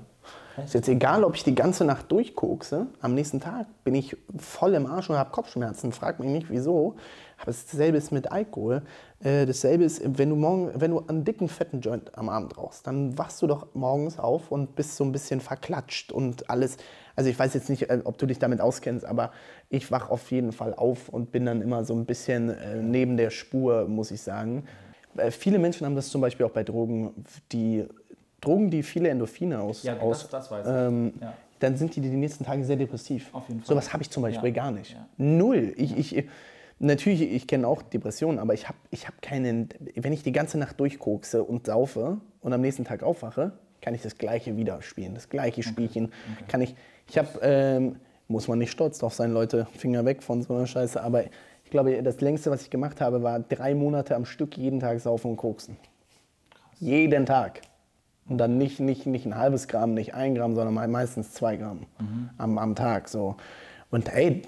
Ist 0.65 0.75
jetzt 0.75 0.89
egal, 0.89 1.25
ob 1.25 1.37
ich 1.37 1.45
die 1.45 1.55
ganze 1.55 1.85
Nacht 1.85 2.11
durchkokse, 2.13 2.87
am 3.01 3.15
nächsten 3.15 3.41
Tag 3.41 3.67
bin 3.85 3.95
ich 3.95 4.17
voll 4.37 4.75
im 4.75 4.87
Arsch 4.87 5.09
und 5.09 5.17
habe 5.17 5.31
Kopfschmerzen. 5.31 5.93
Frag 5.93 6.21
mich 6.21 6.29
nicht, 6.29 6.51
wieso. 6.51 6.97
Aber 7.43 7.53
dasselbe 7.53 7.97
ist 7.97 8.13
mit 8.13 8.31
Alkohol. 8.31 8.83
Äh, 9.23 9.47
dasselbe 9.47 9.85
ist, 9.85 10.03
wenn 10.19 10.29
du, 10.29 10.37
morgen, 10.37 10.71
wenn 10.75 10.91
du 10.91 11.03
einen 11.07 11.25
dicken, 11.25 11.49
fetten 11.49 11.81
Joint 11.81 12.17
am 12.17 12.29
Abend 12.29 12.57
rauchst, 12.59 12.87
dann 12.87 13.17
wachst 13.17 13.41
du 13.41 13.47
doch 13.47 13.69
morgens 13.75 14.19
auf 14.19 14.53
und 14.53 14.77
bist 14.77 14.97
so 14.97 15.05
ein 15.05 15.13
bisschen 15.13 15.41
verklatscht 15.41 16.13
und 16.13 16.51
alles. 16.51 16.77
Also 17.17 17.31
ich 17.31 17.39
weiß 17.39 17.55
jetzt 17.55 17.71
nicht, 17.71 17.89
äh, 17.89 18.01
ob 18.05 18.19
du 18.19 18.27
dich 18.27 18.39
damit 18.39 18.61
auskennst, 18.61 19.05
aber 19.07 19.33
ich 19.71 19.91
wach 19.91 20.11
auf 20.11 20.31
jeden 20.31 20.53
Fall 20.53 20.75
auf 20.75 21.09
und 21.09 21.33
bin 21.33 21.47
dann 21.47 21.63
immer 21.63 21.85
so 21.85 21.95
ein 21.95 22.05
bisschen 22.05 22.51
äh, 22.51 22.77
neben 22.77 23.17
der 23.17 23.31
Spur, 23.31 23.89
muss 23.89 24.11
ich 24.11 24.21
sagen. 24.21 24.65
Äh, 25.17 25.31
viele 25.31 25.59
Menschen 25.59 25.87
haben 25.87 25.97
das 25.97 26.09
zum 26.11 26.21
Beispiel 26.21 26.45
auch 26.45 26.51
bei 26.51 26.63
Drogen, 26.63 27.25
die 27.53 27.87
Drogen, 28.43 28.71
die 28.71 28.83
viele 28.83 29.09
Endorphine 29.09 29.61
aus, 29.61 29.83
Ja, 29.83 29.95
das- 29.95 30.03
aus 30.03 30.29
das 30.29 30.51
weiß 30.51 30.67
ich. 30.67 30.73
ähm, 30.75 31.13
Ja. 31.21 31.33
dann 31.59 31.77
sind 31.77 31.95
die 31.97 32.01
die 32.01 32.09
nächsten 32.11 32.45
Tage 32.45 32.65
sehr 32.65 32.77
depressiv. 32.77 33.29
Auf 33.33 33.49
jeden 33.49 33.61
Fall. 33.61 33.69
Sowas 33.69 33.93
habe 33.93 34.03
ich 34.03 34.11
zum 34.11 34.23
Beispiel 34.23 34.49
Ja. 34.51 34.55
gar 34.55 34.71
nicht. 34.71 34.97
Null. 35.19 35.73
Ich, 35.77 35.97
ich, 35.97 36.25
natürlich, 36.81 37.23
ich 37.23 37.47
kenne 37.47 37.67
auch 37.69 37.83
Depressionen, 37.83 38.39
aber 38.39 38.55
ich 38.55 38.69
habe 38.69 38.79
ich 38.91 39.07
hab 39.07 39.23
keinen, 39.23 39.69
wenn 39.95 40.13
ich 40.13 40.23
die 40.23 40.33
ganze 40.33 40.59
Nacht 40.59 40.81
durchkokse 40.81 41.45
und 41.45 41.67
saufe 41.67 42.19
und 42.41 42.53
am 42.53 42.61
nächsten 42.61 42.85
Tag 42.85 43.03
aufwache, 43.03 43.53
kann 43.81 43.95
ich 43.95 44.03
das 44.03 44.19
gleiche 44.19 44.57
wieder 44.57 44.83
spielen, 44.83 45.15
das 45.15 45.29
gleiche 45.29 45.63
Spielchen. 45.63 46.13
Kann 46.49 46.61
ich, 46.61 46.75
ich 47.09 47.17
habe, 47.19 47.29
ähm, 47.43 47.97
muss 48.29 48.49
man 48.49 48.59
nicht 48.59 48.71
stolz 48.71 48.99
drauf 48.99 49.15
sein, 49.15 49.33
Leute, 49.33 49.67
Finger 49.77 50.05
weg 50.05 50.23
von 50.23 50.43
so 50.43 50.55
einer 50.55 50.67
Scheiße, 50.67 51.03
aber 51.03 51.25
ich 51.65 51.71
glaube, 51.71 52.03
das 52.03 52.21
längste, 52.21 52.51
was 52.51 52.63
ich 52.63 52.71
gemacht 52.71 53.01
habe, 53.01 53.23
war 53.23 53.39
drei 53.41 53.75
Monate 53.75 54.17
am 54.17 54.25
Stück 54.25 54.57
jeden 54.57 54.81
Tag 54.81 55.01
saufen 55.01 55.31
und 55.31 55.37
koksen. 55.37 55.77
Jeden 56.79 57.27
Tag. 57.27 57.61
Und 58.29 58.39
dann 58.39 58.59
nicht, 58.59 58.81
nicht, 58.81 59.07
nicht 59.07 59.27
ein 59.27 59.37
halbes 59.37 59.69
Gramm, 59.69 59.95
nicht 59.95 60.15
ein 60.15 60.35
Gramm, 60.35 60.55
sondern 60.55 60.75
me- 60.75 60.89
meistens 60.89 61.33
zwei 61.33 61.57
Gramm 61.57 61.81
am, 62.39 62.59
am 62.59 62.75
Tag. 62.75 63.09
So. 63.09 63.37
Und 63.91 64.13
ey, 64.13 64.43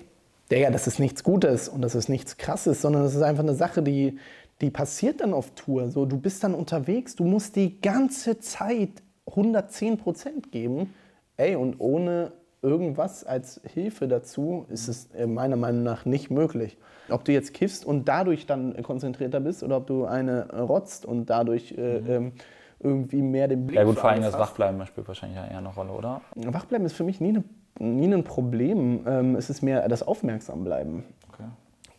Digga, 0.53 0.71
das 0.71 0.87
ist 0.87 0.99
nichts 0.99 1.25
Gutes 1.25 1.69
und 1.69 1.83
das 1.83 1.95
ist 1.95 2.09
nichts 2.09 2.37
Krasses, 2.37 2.83
sondern 2.83 3.05
das 3.05 3.15
ist 3.15 3.23
einfach 3.23 3.43
eine 3.43 3.55
Sache, 3.55 3.83
die, 3.83 4.19
die 4.61 4.71
passiert 4.71 5.23
dann 5.23 5.33
auf 5.33 5.51
Tour. 5.55 5.89
So, 5.89 6.05
du 6.05 6.19
bist 6.19 6.45
dann 6.45 6.55
unterwegs, 6.55 7.17
du 7.17 7.25
musst 7.25 7.57
die 7.57 7.81
ganze 7.81 8.39
Zeit 8.39 8.91
110 9.27 9.97
Prozent 9.97 10.53
geben. 10.53 10.93
Ey, 11.39 11.57
und 11.57 11.81
ohne 11.81 12.33
irgendwas 12.61 13.25
als 13.25 13.61
Hilfe 13.65 14.07
dazu 14.09 14.67
ist 14.69 14.89
es 14.89 15.07
äh, 15.15 15.27
meiner 15.27 15.57
Meinung 15.57 15.83
nach 15.83 16.05
nicht 16.05 16.31
möglich. 16.31 16.77
Ob 17.09 17.25
du 17.25 17.33
jetzt 17.33 17.55
kiffst 17.55 17.85
und 17.85 18.07
dadurch 18.07 18.47
dann 18.47 18.81
konzentrierter 18.83 19.41
bist 19.41 19.63
oder 19.63 19.79
ob 19.79 19.87
du 19.87 20.05
eine 20.05 20.49
rotzt 20.53 21.05
und 21.07 21.31
dadurch 21.31 21.73
äh, 21.73 21.97
ähm, 21.97 22.33
irgendwie 22.79 23.23
mehr 23.23 23.49
den 23.49 23.67
Blick 23.67 23.79
Ja 23.79 23.85
gut, 23.85 23.99
vor 23.99 24.11
allem 24.11 24.23
das. 24.23 24.39
Wachbleiben 24.39 24.85
spielt 24.87 25.09
wahrscheinlich 25.09 25.39
eher 25.39 25.59
eine 25.59 25.69
Rolle, 25.69 25.93
oder? 25.93 26.21
Wachbleiben 26.35 26.87
ist 26.87 26.95
für 26.95 27.05
mich 27.05 27.21
nie, 27.21 27.31
eine, 27.31 27.45
nie 27.83 28.13
ein 28.13 28.25
Problem. 28.25 29.05
Ähm, 29.07 29.37
es 29.37 29.51
ist 29.51 29.63
mehr 29.63 29.89
das 29.89 30.03
Aufmerksambleiben. 30.03 31.05
Okay. 31.33 31.45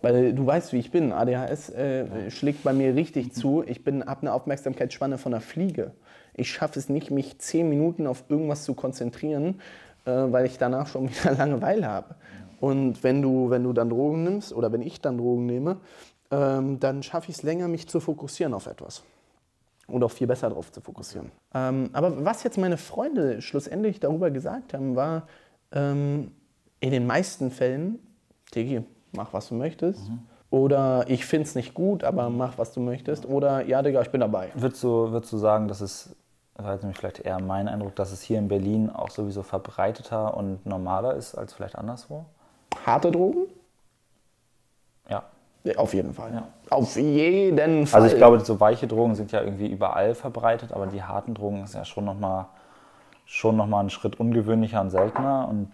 Weil 0.02 0.34
du 0.34 0.46
weißt, 0.46 0.74
wie 0.74 0.80
ich 0.80 0.92
bin. 0.92 1.12
ADHS 1.12 1.70
äh, 1.70 2.32
schlägt 2.32 2.64
bei 2.64 2.74
mir 2.74 2.96
richtig 2.96 3.34
zu. 3.34 3.64
Ich 3.66 3.84
bin 3.84 4.04
ab 4.04 4.20
einer 4.22 4.34
Aufmerksamkeitsspanne 4.34 5.18
von 5.18 5.34
einer 5.34 5.42
Fliege. 5.42 5.92
Ich 6.34 6.52
schaffe 6.52 6.80
es 6.80 6.90
nicht, 6.90 7.12
mich 7.12 7.38
zehn 7.40 7.70
Minuten 7.70 8.08
auf 8.08 8.24
irgendwas 8.30 8.64
zu 8.64 8.74
konzentrieren, 8.74 9.62
äh, 10.06 10.12
weil 10.12 10.46
ich 10.46 10.58
danach 10.58 10.88
schon 10.88 11.10
wieder 11.10 11.32
Langeweile 11.34 11.88
habe. 11.88 12.16
Und 12.60 13.04
wenn 13.04 13.22
du, 13.22 13.50
wenn 13.50 13.64
du 13.64 13.74
dann 13.74 13.90
Drogen 13.90 14.24
nimmst 14.24 14.54
oder 14.54 14.72
wenn 14.72 14.82
ich 14.82 15.02
dann 15.02 15.18
Drogen 15.18 15.46
nehme, 15.46 15.78
ähm, 16.32 16.80
dann 16.80 17.04
schaffe 17.04 17.30
ich 17.30 17.38
es 17.38 17.44
länger, 17.44 17.68
mich 17.68 17.88
zu 17.88 18.00
fokussieren 18.00 18.54
auf 18.54 18.68
etwas. 18.68 19.04
Und 19.88 20.02
auch 20.04 20.12
viel 20.12 20.28
besser 20.28 20.48
darauf 20.48 20.72
zu 20.72 20.80
fokussieren. 20.80 21.30
Ähm, 21.54 21.90
aber 21.92 22.24
was 22.24 22.44
jetzt 22.44 22.58
meine 22.58 22.78
Freunde 22.78 23.42
schlussendlich 23.42 24.00
darüber 24.00 24.32
gesagt 24.32 24.74
haben, 24.74 24.96
war, 24.96 25.28
ähm, 25.74 26.32
in 26.80 26.92
den 26.92 27.06
meisten 27.06 27.52
Fällen, 27.52 28.00
Digi, 28.54 28.84
mach 29.14 29.34
was 29.34 29.50
du 29.50 29.56
möchtest. 29.56 30.10
Oder 30.50 31.06
ich 31.08 31.26
finde 31.26 31.48
es 31.48 31.56
nicht 31.56 31.74
gut, 31.74 32.04
aber 32.04 32.30
mach 32.30 32.60
was 32.60 32.74
du 32.74 32.80
möchtest. 32.80 33.26
Oder 33.26 33.66
ja, 33.66 33.82
Digga, 33.82 34.02
ich 34.02 34.12
bin 34.12 34.22
dabei. 34.22 34.52
Würdest 34.54 34.84
du, 34.84 35.12
würdest 35.12 35.34
du 35.34 35.38
sagen, 35.38 35.68
dass 35.68 35.82
es, 35.82 36.16
das 36.54 36.66
war 36.66 36.74
jetzt 36.74 36.84
nämlich 36.84 37.00
vielleicht 37.00 37.22
eher 37.22 37.42
mein 37.42 37.68
Eindruck, 37.68 37.96
dass 37.96 38.12
es 38.12 38.22
hier 38.22 38.38
in 38.38 38.50
Berlin 38.50 38.92
auch 38.92 39.10
sowieso 39.10 39.42
verbreiteter 39.42 40.38
und 40.38 40.64
normaler 40.66 41.16
ist 41.16 41.34
als 41.34 41.54
vielleicht 41.54 41.76
anderswo? 41.76 42.26
Harte 42.86 43.12
Drogen? 43.12 43.48
Ja. 45.10 45.24
Ja, 45.64 45.78
auf 45.78 45.94
jeden 45.94 46.14
Fall. 46.14 46.34
Ja. 46.34 46.48
Auf 46.70 46.98
jeden 46.98 47.88
Fall. 47.88 48.02
Also 48.02 48.14
ich 48.14 48.20
glaube, 48.20 48.40
so 48.42 48.60
weiche 48.60 48.86
Drogen 48.86 49.16
sind 49.16 49.32
ja 49.32 49.42
irgendwie 49.42 49.68
überall 49.68 50.14
verbreitet, 50.14 50.72
aber 50.72 50.88
die 50.88 51.02
harten 51.02 51.34
Drogen 51.34 51.64
ist 51.64 51.74
ja 51.74 51.86
schon 51.86 52.06
nochmal 52.06 52.46
schon 53.26 53.58
noch 53.58 53.68
mal 53.68 53.80
einen 53.80 53.90
Schritt 53.90 54.20
ungewöhnlicher 54.20 54.82
und 54.82 54.90
seltener 54.90 55.48
und 55.50 55.72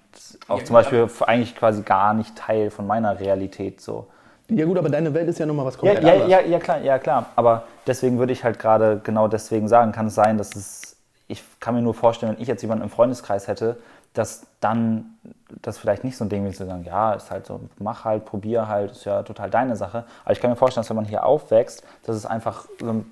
auch 0.47 0.63
zum 0.63 0.73
Beispiel 0.73 1.09
eigentlich 1.25 1.55
quasi 1.55 1.81
gar 1.81 2.13
nicht 2.13 2.35
Teil 2.35 2.69
von 2.69 2.87
meiner 2.87 3.19
Realität 3.19 3.81
so. 3.81 4.07
Ja 4.49 4.65
gut, 4.65 4.77
aber 4.77 4.89
deine 4.89 5.13
Welt 5.13 5.27
ist 5.29 5.39
ja 5.39 5.45
nochmal 5.45 5.65
was 5.65 5.75
Ja, 5.75 5.79
komplett 5.81 6.03
ja, 6.03 6.13
anderes. 6.13 6.31
ja, 6.31 6.39
ja, 6.41 6.59
klar, 6.59 6.81
ja, 6.81 6.97
klar. 6.97 7.27
Aber 7.35 7.63
deswegen 7.85 8.17
würde 8.17 8.33
ich 8.33 8.43
halt 8.43 8.57
gerade 8.59 8.99
genau 9.03 9.27
deswegen 9.27 9.67
sagen, 9.67 9.91
kann 9.91 10.07
es 10.07 10.15
sein, 10.15 10.37
dass 10.37 10.55
es, 10.55 10.95
ich 11.27 11.43
kann 11.59 11.75
mir 11.75 11.81
nur 11.81 11.93
vorstellen, 11.93 12.33
wenn 12.33 12.41
ich 12.41 12.47
jetzt 12.47 12.61
jemanden 12.61 12.83
im 12.83 12.89
Freundeskreis 12.89 13.47
hätte, 13.47 13.77
dass 14.15 14.47
dann 14.59 15.05
das 15.61 15.77
vielleicht 15.77 16.03
nicht 16.03 16.17
so 16.17 16.25
ein 16.25 16.29
Ding 16.29 16.45
wie 16.47 16.51
zu 16.51 16.65
sagen, 16.65 16.83
ja, 16.83 17.13
ist 17.13 17.29
halt 17.29 17.45
so, 17.45 17.59
mach 17.77 18.05
halt, 18.05 18.25
probier 18.25 18.67
halt, 18.67 18.91
ist 18.93 19.05
ja 19.05 19.21
total 19.21 19.51
deine 19.51 19.75
Sache. 19.75 20.03
Aber 20.23 20.31
ich 20.33 20.39
kann 20.41 20.49
mir 20.49 20.55
vorstellen, 20.55 20.81
dass 20.81 20.89
wenn 20.89 20.95
man 20.95 21.05
hier 21.05 21.25
aufwächst, 21.25 21.83
dass 22.03 22.15
es 22.15 22.25
einfach 22.25 22.65
so 22.79 22.89
ein- 22.89 23.05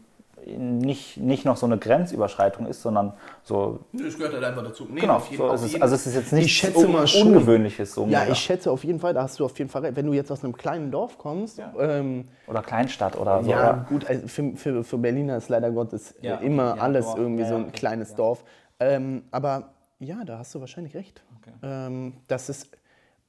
nicht, 0.45 1.17
nicht 1.17 1.45
noch 1.45 1.57
so 1.57 1.65
eine 1.65 1.77
Grenzüberschreitung 1.77 2.67
ist, 2.67 2.81
sondern 2.81 3.13
so, 3.43 3.79
Das 3.93 4.15
gehört 4.17 4.33
halt 4.33 4.43
einfach 4.43 4.63
dazu. 4.63 4.85
Nee, 4.89 5.01
genau, 5.01 5.15
auf 5.15 5.29
jeden- 5.29 5.37
so 5.43 5.51
ist 5.53 5.61
es, 5.63 5.71
jeden- 5.71 5.81
also 5.81 5.95
es 5.95 6.07
ist 6.07 6.15
jetzt 6.15 6.31
nicht 6.33 6.45
Ich 6.45 6.53
schätze 6.53 6.87
mal 6.87 7.07
schon. 7.07 7.27
Ungewöhnliches 7.27 7.93
so. 7.93 8.05
Ja, 8.05 8.19
mega. 8.21 8.31
ich 8.31 8.37
schätze 8.39 8.71
auf 8.71 8.83
jeden 8.83 8.99
Fall, 8.99 9.13
da 9.13 9.23
hast 9.23 9.39
du 9.39 9.45
auf 9.45 9.57
jeden 9.57 9.69
Fall 9.69 9.81
recht. 9.81 9.95
Wenn 9.95 10.05
du 10.05 10.13
jetzt 10.13 10.31
aus 10.31 10.43
einem 10.43 10.55
kleinen 10.55 10.91
Dorf 10.91 11.17
kommst, 11.17 11.61
ähm, 11.79 12.25
Oder 12.47 12.61
Kleinstadt 12.61 13.17
oder 13.17 13.43
so. 13.43 13.49
ja 13.51 13.71
oder? 13.73 13.85
gut, 13.89 14.05
also 14.05 14.27
für, 14.27 14.55
für, 14.55 14.83
für 14.83 14.97
Berliner 14.97 15.37
ist 15.37 15.49
leider 15.49 15.71
Gottes 15.71 16.11
äh, 16.21 16.27
Ja, 16.27 16.35
immer 16.37 16.75
ja, 16.75 16.81
alles 16.81 17.05
Dorf. 17.07 17.17
irgendwie 17.17 17.41
Ja, 17.43 17.49
so 17.49 17.53
ja, 17.55 17.59
ein 17.61 17.67
okay. 17.67 17.77
kleines 17.77 18.15
Dorf. 18.15 18.43
Ähm, 18.79 19.23
aber 19.31 19.73
ja, 19.99 20.23
da 20.23 20.37
hast 20.39 20.53
du 20.55 20.59
wahrscheinlich 20.59 20.95
recht. 20.95 21.23
Ähm, 21.63 22.13
das 22.27 22.49
ist, 22.49 22.69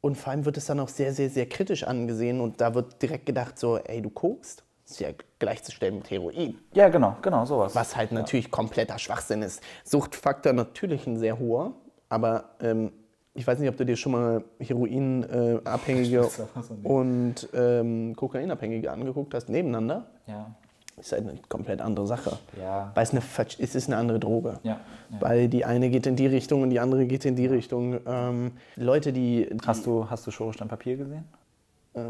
und 0.03 0.17
vor 0.17 0.31
allem 0.33 0.45
wird 0.45 0.57
es 0.59 0.67
dann 0.67 0.79
auch 0.81 0.89
sehr, 0.89 1.13
sehr, 1.15 1.31
sehr 1.31 1.49
kritisch 1.49 1.85
angesehen 1.85 2.41
und 2.41 2.61
da 2.61 2.75
wird 2.75 3.01
direkt 3.01 3.27
gedacht 3.27 3.59
so, 3.59 3.79
ey, 3.79 4.03
du 4.03 4.11
kokst? 4.11 4.63
Ist 4.91 5.01
ja 5.01 5.09
gleichzustellen 5.39 5.97
mit 5.97 6.11
Heroin. 6.11 6.59
Ja, 6.73 6.89
genau, 6.89 7.17
genau, 7.23 7.45
sowas. 7.45 7.75
Was 7.75 7.97
halt 7.97 8.13
natürlich 8.13 8.51
kompletter 8.51 8.99
Schwachsinn 8.99 9.43
ist. 9.43 9.63
Suchtfaktor 9.85 10.53
natürlich 10.53 11.07
ein 11.07 11.19
sehr 11.19 11.39
hoher, 11.39 11.73
aber 12.09 12.51
ähm, 12.61 12.93
ich 13.35 13.47
weiß 13.47 13.59
nicht, 13.59 13.69
ob 13.69 13.77
du 13.77 13.85
dir 13.85 13.97
schon 13.97 14.13
mal 14.13 14.43
Heroinabhängige 14.59 16.21
nicht. 16.23 16.85
und 16.85 17.49
ähm, 17.55 18.15
Kokainabhängige 18.17 18.91
angeguckt 18.91 19.35
hast, 19.35 19.49
nebeneinander. 19.49 20.07
Ja, 20.27 20.55
Ist 20.97 21.13
halt 21.13 21.29
eine 21.29 21.39
komplett 21.49 21.81
andere 21.81 22.07
Sache. 22.07 22.39
ja, 22.59 22.91
Weil 22.95 23.03
es, 23.05 23.11
eine, 23.13 23.23
es 23.59 23.75
ist 23.75 23.87
eine 23.89 23.97
andere 23.97 24.19
Droge. 24.19 24.59
ja. 24.63 24.81
ja. 25.11 25.21
Weil 25.21 25.49
die 25.49 25.65
eine 25.65 25.89
geht 25.91 26.07
in 26.07 26.17
die 26.17 26.27
Richtung 26.27 26.63
und 26.63 26.71
die 26.71 26.81
andere 26.81 27.07
geht 27.07 27.25
in 27.25 27.37
die 27.37 27.47
Richtung. 27.47 28.01
Ähm, 28.07 28.53
Leute, 28.77 29.13
die. 29.13 29.49
die 29.51 29.67
Hast 29.67 29.87
du, 29.87 30.09
hast 30.11 30.27
du 30.27 30.31
Schorestein 30.31 30.69
Papier 30.69 30.97
gesehen? 30.97 31.25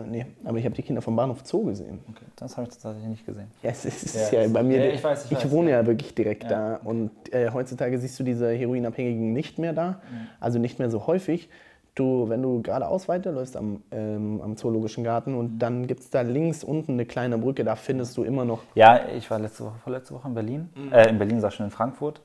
Äh, 0.05 0.07
nee, 0.09 0.27
aber 0.45 0.59
ich 0.59 0.65
habe 0.65 0.75
die 0.75 0.83
Kinder 0.83 1.01
vom 1.03 1.17
Bahnhof 1.17 1.41
Zoo 1.45 1.65
gesehen. 1.65 2.01
Okay, 2.11 2.25
das 2.37 2.57
habe 2.57 2.67
ich 2.69 2.75
tatsächlich 2.75 3.07
nicht 3.09 3.27
gesehen. 3.27 3.49
Ja, 3.63 3.71
es 3.71 3.85
ist 3.85 4.33
Ja, 4.33 4.43
ja, 4.43 4.49
bei 4.49 4.63
mir. 4.63 4.85
ja, 4.87 4.93
ich 4.93 5.03
weiß, 5.03 5.25
ich 5.31 5.33
weiß, 5.37 5.51
wohne 5.51 5.71
ja, 5.71 5.87
wirklich 5.87 6.15
direkt 6.15 6.51
da. 6.51 6.81
Und 6.85 7.11
äh, 7.33 7.51
heutzutage 7.53 7.99
siehst 7.99 8.19
du 8.21 8.25
diese 8.25 8.51
Heroinabhängigen 8.53 9.33
nicht 9.33 9.59
mehr 9.59 9.73
da. 9.73 10.01
Also 10.41 10.59
nicht 10.59 10.79
mehr 10.79 10.91
so 10.91 11.07
häufig. 11.07 11.49
Du, 11.95 12.29
wenn 12.29 12.43
du 12.43 12.63
geradeaus 12.63 13.09
weiterläufst 13.09 13.57
am, 13.57 13.83
ähm, 13.91 14.41
am 14.41 14.57
Zoologischen 14.57 15.03
Garten 15.03 15.35
und 15.35 15.55
Mhm. 15.55 15.59
dann 15.59 15.87
gibt 15.89 15.99
es 16.01 16.11
da 16.11 16.21
links 16.21 16.63
unten 16.63 16.93
eine 16.93 17.07
kleine 17.07 17.39
Brücke, 17.39 17.65
da 17.65 17.75
findest 17.75 18.17
du 18.17 18.23
immer 18.23 18.45
noch. 18.45 18.61
Ja, 18.77 19.01
ich 19.17 19.29
war 19.29 19.41
letzte 19.41 19.65
Woche, 19.65 19.75
vorletzte 19.83 20.15
Woche 20.15 20.29
in 20.29 20.35
Berlin. 20.35 20.69
Äh, 20.93 21.09
in 21.09 21.19
Berlin, 21.19 21.41
sag 21.41 21.49
ich 21.51 21.57
schon, 21.57 21.67
in 21.67 21.73
Frankfurt. 21.73 22.21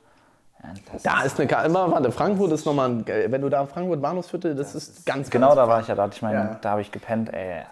Das 0.92 1.04
Da 1.04 1.22
ist 1.24 1.40
eine 1.40 1.48
Ka- 1.48 1.64
immer, 1.66 1.92
warte, 1.92 2.12
Frankfurt 2.12 2.52
ist 2.52 2.66
nochmal, 2.66 2.90
ein- 2.90 3.06
wenn 3.06 3.42
du 3.42 3.50
da 3.50 3.66
Frankfurt 3.66 4.02
Bahnhofsviertel, 4.02 4.56
das, 4.56 4.76
ist 4.76 5.06
ganz, 5.06 5.30
Genau 5.30 5.48
ganz 5.48 5.58
da 5.58 5.68
war 5.68 5.82
ich 5.82 5.88
ja, 5.88 5.96
da 5.96 6.04
hatte 6.04 6.16
ich 6.16 6.22
meine, 6.22 6.36
Ja. 6.36 6.58
da 6.62 6.72
habe 6.72 6.82
ich 6.82 6.92
gepennt, 6.92 7.34
ey. 7.34 7.64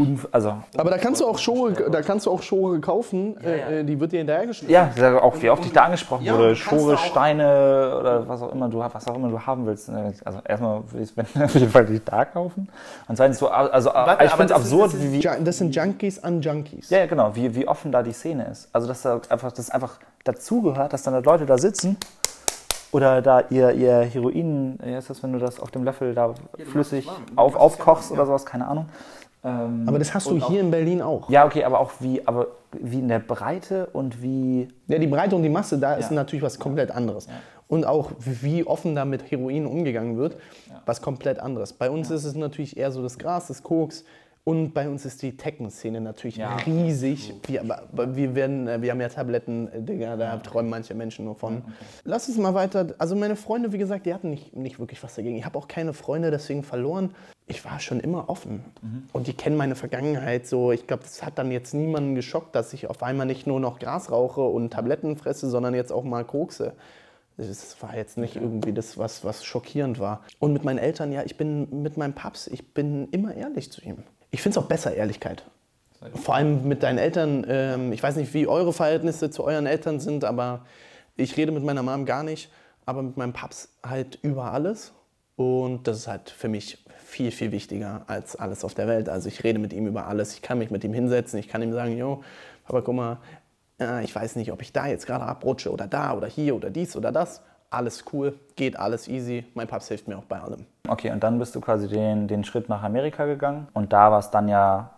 Unf 0.00 0.28
also, 0.32 0.54
Aber 0.76 0.90
da 0.90 0.96
kannst 0.98 1.20
du 1.20 1.26
auch 1.26 1.36
Schore, 1.38 1.72
da 1.72 2.00
kannst 2.00 2.24
du 2.26 2.30
auch 2.30 2.42
Schore 2.42 2.80
kaufen, 2.80 3.36
Äh, 3.42 3.80
äh, 3.80 3.84
die 3.84 4.00
wird 4.00 4.12
dir 4.12 4.18
hinterhergeschickt. 4.18 4.70
ja, 4.70 4.90
auch 5.20 5.40
wie 5.42 5.50
oft 5.50 5.64
ich 5.64 5.72
da 5.72 5.84
angesprochen 5.84 6.24
Ja, 6.24 6.38
wurde, 6.38 6.56
Schore. 6.56 6.96
Steine 6.96 7.96
oder 8.00 8.26
was 8.28 8.40
auch 8.42 8.52
immer 8.52 8.68
du 8.68 8.78
was 8.78 9.06
auch 9.06 9.14
immer 9.14 9.28
du 9.28 9.38
haben 9.40 9.66
willst. 9.66 9.90
Also 9.90 10.40
erstmal 10.46 10.82
würde 10.90 11.02
ich 11.04 11.12
es 11.14 11.42
auf 11.42 11.54
jeden 11.54 11.70
Fall 11.70 11.84
nicht 11.84 12.10
da 12.10 12.24
kaufen. 12.24 12.68
Und 13.08 13.16
zweitens 13.16 13.38
so, 13.38 13.48
also 13.48 13.90
Warte, 13.92 14.24
ich 14.24 14.30
finde 14.30 14.54
es 14.54 14.60
absurd, 14.60 14.94
das, 14.94 15.00
wie, 15.00 15.20
das 15.20 15.58
sind 15.58 15.74
Junkies 15.74 16.22
an 16.22 16.40
Junkies. 16.40 16.90
ja, 16.90 16.98
ja, 16.98 17.06
genau, 17.06 17.34
wie, 17.36 17.54
wie 17.54 17.68
offen 17.68 17.92
da 17.92 18.02
die 18.02 18.12
Szene 18.12 18.46
ist. 18.50 18.68
Also 18.72 18.88
dass 18.88 19.02
da 19.02 19.20
einfach 19.28 19.52
das 19.52 19.70
einfach 19.70 19.98
dazugehört, 20.24 20.92
dass 20.92 21.02
dann 21.02 21.14
da 21.14 21.20
Leute 21.20 21.44
da 21.46 21.58
sitzen 21.58 21.96
oder 22.92 23.22
da 23.22 23.44
ihr, 23.50 23.70
ihr 23.72 24.00
Heroin, 24.00 24.78
wie 24.82 24.94
ist 24.94 25.10
das, 25.10 25.22
wenn 25.22 25.32
du 25.32 25.38
das 25.38 25.60
auf 25.60 25.70
dem 25.70 25.84
Löffel 25.84 26.14
da 26.14 26.34
flüssig 26.70 27.08
auf, 27.36 27.54
aufkochst 27.54 28.10
oder 28.10 28.26
sowas, 28.26 28.44
keine 28.44 28.66
Ahnung. 28.66 28.86
Ähm, 29.42 29.84
Aber 29.86 29.98
das 29.98 30.12
hast 30.14 30.26
du 30.26 30.34
und 30.34 30.42
auch- 30.42 30.50
hier 30.50 30.60
in 30.60 30.70
Berlin 30.70 31.00
auch. 31.00 31.30
Ja, 31.30 31.46
okay, 31.46 31.64
aber 31.64 31.80
auch 31.80 31.92
wie, 32.00 32.26
aber 32.26 32.48
wie 32.78 32.98
in 32.98 33.08
der 33.08 33.20
Breite 33.20 33.86
und 33.92 34.22
wie. 34.22 34.68
Ja, 34.86 34.98
die 34.98 35.06
Breite 35.06 35.34
und 35.34 35.42
die 35.42 35.48
Masse, 35.48 35.78
da 35.78 35.94
ist 35.94 36.10
Ja. 36.10 36.14
natürlich 36.16 36.42
was 36.42 36.58
komplett 36.58 36.90
anderes. 36.90 37.26
Und 37.66 37.86
auch 37.86 38.10
wie 38.18 38.64
offen 38.66 38.94
da 38.96 39.04
mit 39.04 39.30
Heroin 39.30 39.64
umgegangen 39.64 40.16
wird, 40.18 40.36
was 40.86 41.00
komplett 41.00 41.38
anderes. 41.38 41.72
Bei 41.72 41.88
uns 41.90 42.10
ist 42.10 42.24
es 42.24 42.34
natürlich 42.34 42.76
eher 42.76 42.90
so 42.90 43.00
das 43.02 43.16
Gras, 43.18 43.46
das 43.46 43.62
Koks. 43.62 44.04
Und 44.44 44.72
bei 44.72 44.88
uns 44.88 45.04
ist 45.04 45.20
die 45.22 45.36
Techno-Szene 45.36 46.00
natürlich 46.00 46.36
Ja. 46.36 46.56
riesig. 46.56 47.34
Wir, 47.46 47.60
aber, 47.60 48.16
wir, 48.16 48.34
werden, 48.34 48.66
äh, 48.66 48.80
wir 48.80 48.90
haben 48.90 49.00
ja 49.00 49.08
Tabletten, 49.08 49.68
äh, 49.68 49.82
Digga, 49.82 50.16
da 50.16 50.36
träumen 50.38 50.70
manche 50.70 50.94
Menschen 50.94 51.26
nur 51.26 51.34
von. 51.34 51.62
Lass 52.04 52.26
uns 52.28 52.38
mal 52.38 52.54
weiter. 52.54 52.94
Also 52.98 53.14
meine 53.16 53.36
Freunde, 53.36 53.72
wie 53.72 53.78
gesagt, 53.78 54.06
die 54.06 54.14
hatten 54.14 54.30
nicht, 54.30 54.56
nicht 54.56 54.78
wirklich 54.80 55.02
was 55.02 55.14
dagegen. 55.14 55.36
Ich 55.36 55.44
habe 55.44 55.58
auch 55.58 55.68
keine 55.68 55.92
Freunde 55.92 56.30
deswegen 56.30 56.62
verloren. 56.62 57.14
Ich 57.46 57.64
war 57.64 57.80
schon 57.80 58.00
immer 58.00 58.30
offen. 58.30 58.64
Und 59.12 59.26
die 59.26 59.32
kennen 59.34 59.56
meine 59.56 59.74
Vergangenheit 59.74 60.46
so. 60.46 60.72
Ich 60.72 60.86
glaube, 60.86 61.02
das 61.02 61.22
hat 61.24 61.36
dann 61.36 61.50
jetzt 61.50 61.74
niemanden 61.74 62.14
geschockt, 62.14 62.54
dass 62.54 62.72
ich 62.72 62.88
auf 62.88 63.02
einmal 63.02 63.26
nicht 63.26 63.46
nur 63.46 63.60
noch 63.60 63.78
Gras 63.78 64.10
rauche 64.10 64.40
und 64.42 64.70
Tabletten 64.72 65.16
fresse, 65.16 65.50
sondern 65.50 65.74
jetzt 65.74 65.92
auch 65.92 66.04
mal 66.04 66.24
kokse. 66.24 66.72
Das 67.36 67.80
war 67.82 67.96
jetzt 67.96 68.18
nicht 68.18 68.36
irgendwie 68.36 68.72
das, 68.72 68.98
was, 68.98 69.24
was 69.24 69.44
schockierend 69.44 69.98
war. 69.98 70.22
Und 70.38 70.52
mit 70.52 70.64
meinen 70.64 70.78
Eltern, 70.78 71.10
ja, 71.10 71.22
ich 71.24 71.36
bin 71.36 71.82
mit 71.82 71.96
meinem 71.96 72.12
Paps, 72.14 72.46
ich 72.46 72.72
bin 72.72 73.08
immer 73.10 73.34
ehrlich 73.34 73.72
zu 73.72 73.82
ihm. 73.82 74.04
Ich 74.30 74.42
finde 74.42 74.58
es 74.58 74.64
auch 74.64 74.68
besser, 74.68 74.94
Ehrlichkeit. 74.94 75.44
Vor 76.14 76.34
allem 76.34 76.66
mit 76.66 76.82
deinen 76.82 76.98
Eltern. 76.98 77.44
Ähm, 77.48 77.92
ich 77.92 78.02
weiß 78.02 78.16
nicht, 78.16 78.32
wie 78.32 78.46
eure 78.46 78.72
Verhältnisse 78.72 79.30
zu 79.30 79.44
euren 79.44 79.66
Eltern 79.66 80.00
sind, 80.00 80.24
aber 80.24 80.64
ich 81.16 81.36
rede 81.36 81.52
mit 81.52 81.62
meiner 81.62 81.82
Mom 81.82 82.06
gar 82.06 82.22
nicht. 82.22 82.50
Aber 82.86 83.02
mit 83.02 83.16
meinem 83.16 83.32
Paps 83.32 83.68
halt 83.82 84.18
über 84.22 84.52
alles. 84.52 84.92
Und 85.36 85.86
das 85.86 85.98
ist 85.98 86.08
halt 86.08 86.30
für 86.30 86.48
mich 86.48 86.84
viel, 87.04 87.30
viel 87.30 87.52
wichtiger 87.52 88.02
als 88.06 88.36
alles 88.36 88.64
auf 88.64 88.74
der 88.74 88.88
Welt. 88.88 89.08
Also 89.08 89.28
ich 89.28 89.44
rede 89.44 89.58
mit 89.58 89.72
ihm 89.72 89.86
über 89.86 90.06
alles. 90.06 90.34
Ich 90.34 90.42
kann 90.42 90.58
mich 90.58 90.70
mit 90.70 90.84
ihm 90.84 90.94
hinsetzen. 90.94 91.38
Ich 91.38 91.48
kann 91.48 91.62
ihm 91.62 91.72
sagen, 91.72 91.96
jo, 91.96 92.22
Papa, 92.64 92.80
guck 92.80 92.94
mal, 92.94 93.18
äh, 93.80 94.04
ich 94.04 94.14
weiß 94.14 94.36
nicht, 94.36 94.52
ob 94.52 94.62
ich 94.62 94.72
da 94.72 94.86
jetzt 94.86 95.06
gerade 95.06 95.24
abrutsche 95.24 95.70
oder 95.70 95.86
da 95.86 96.14
oder 96.14 96.28
hier 96.28 96.54
oder 96.54 96.70
dies 96.70 96.96
oder 96.96 97.12
das. 97.12 97.42
Alles 97.68 98.04
cool, 98.12 98.38
geht 98.56 98.78
alles 98.78 99.08
easy. 99.08 99.44
Mein 99.54 99.68
Paps 99.68 99.88
hilft 99.88 100.08
mir 100.08 100.18
auch 100.18 100.24
bei 100.24 100.40
allem. 100.40 100.66
Okay, 100.90 101.12
und 101.12 101.22
dann 101.22 101.38
bist 101.38 101.54
du 101.54 101.60
quasi 101.60 101.86
den, 101.86 102.26
den 102.26 102.42
Schritt 102.42 102.68
nach 102.68 102.82
Amerika 102.82 103.24
gegangen 103.24 103.68
und 103.74 103.92
da 103.92 104.10
war 104.10 104.18
es 104.18 104.30
dann 104.30 104.48
ja. 104.48 104.90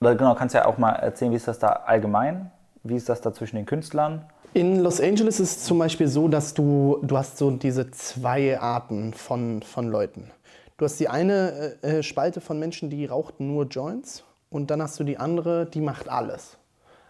Genau, 0.00 0.34
kannst 0.34 0.54
ja 0.54 0.64
auch 0.64 0.78
mal 0.78 0.92
erzählen, 0.92 1.30
wie 1.30 1.36
ist 1.36 1.46
das 1.46 1.58
da 1.58 1.68
allgemein? 1.68 2.50
Wie 2.84 2.96
ist 2.96 3.10
das 3.10 3.20
da 3.20 3.34
zwischen 3.34 3.56
den 3.56 3.66
Künstlern? 3.66 4.24
In 4.54 4.80
Los 4.80 4.98
Angeles 4.98 5.38
ist 5.38 5.58
es 5.58 5.64
zum 5.64 5.78
Beispiel 5.78 6.08
so, 6.08 6.28
dass 6.28 6.54
du, 6.54 7.00
du 7.02 7.18
hast 7.18 7.36
so 7.36 7.50
diese 7.50 7.90
zwei 7.90 8.58
Arten 8.58 9.12
von, 9.12 9.62
von 9.62 9.88
Leuten. 9.88 10.30
Du 10.78 10.86
hast 10.86 10.98
die 11.00 11.08
eine 11.08 11.82
äh, 11.82 12.02
Spalte 12.02 12.40
von 12.40 12.58
Menschen, 12.58 12.88
die 12.88 13.04
raucht 13.04 13.38
nur 13.38 13.66
Joints 13.66 14.24
und 14.48 14.70
dann 14.70 14.80
hast 14.80 14.98
du 14.98 15.04
die 15.04 15.18
andere, 15.18 15.66
die 15.66 15.82
macht 15.82 16.08
alles. 16.08 16.56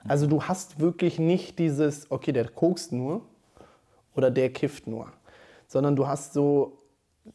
Also 0.09 0.27
du 0.27 0.43
hast 0.43 0.81
wirklich 0.81 1.21
nicht 1.21 1.61
dieses, 1.61 2.11
okay, 2.11 2.33
der 2.33 2.49
kokst 2.49 2.91
nur 2.91 3.21
oder 4.17 4.33
der 4.33 4.53
kifft 4.53 4.89
nur, 4.89 5.07
sondern 5.69 5.95
du 5.95 6.09
hast 6.09 6.33
so, 6.33 6.79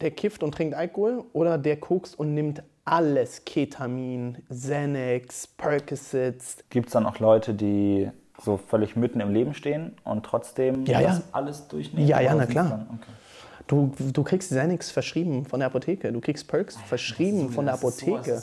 der 0.00 0.10
kifft 0.10 0.42
und 0.42 0.54
trinkt 0.54 0.74
Alkohol 0.74 1.24
oder 1.32 1.58
der 1.58 1.76
kokst 1.76 2.18
und 2.18 2.34
nimmt 2.34 2.62
alles, 2.84 3.44
Ketamin, 3.44 4.38
Xanax, 4.48 5.46
Percocets, 5.46 6.58
Gibt 6.70 6.86
es 6.86 6.92
dann 6.92 7.06
auch 7.06 7.18
Leute, 7.20 7.54
die 7.54 8.10
so 8.40 8.56
völlig 8.56 8.96
mitten 8.96 9.20
im 9.20 9.32
Leben 9.32 9.54
stehen 9.54 9.94
und 10.04 10.24
trotzdem 10.24 10.84
Ja, 10.86 11.00
das 11.00 11.18
ja. 11.18 11.24
alles 11.32 11.68
durchnehmen? 11.68 12.08
Ja, 12.08 12.20
ja, 12.20 12.34
na 12.34 12.46
klar. 12.46 12.68
Dann, 12.68 12.98
okay. 12.98 13.12
Du, 13.66 13.92
du 14.12 14.22
kriegst 14.22 14.50
Xanax 14.50 14.90
verschrieben 14.90 15.44
von 15.44 15.60
der 15.60 15.68
Apotheke. 15.68 16.12
Du 16.12 16.20
kriegst 16.20 16.46
Perks 16.48 16.76
verschrieben 16.76 17.50
von 17.50 17.66
der 17.66 17.74
Apotheke. 17.74 18.42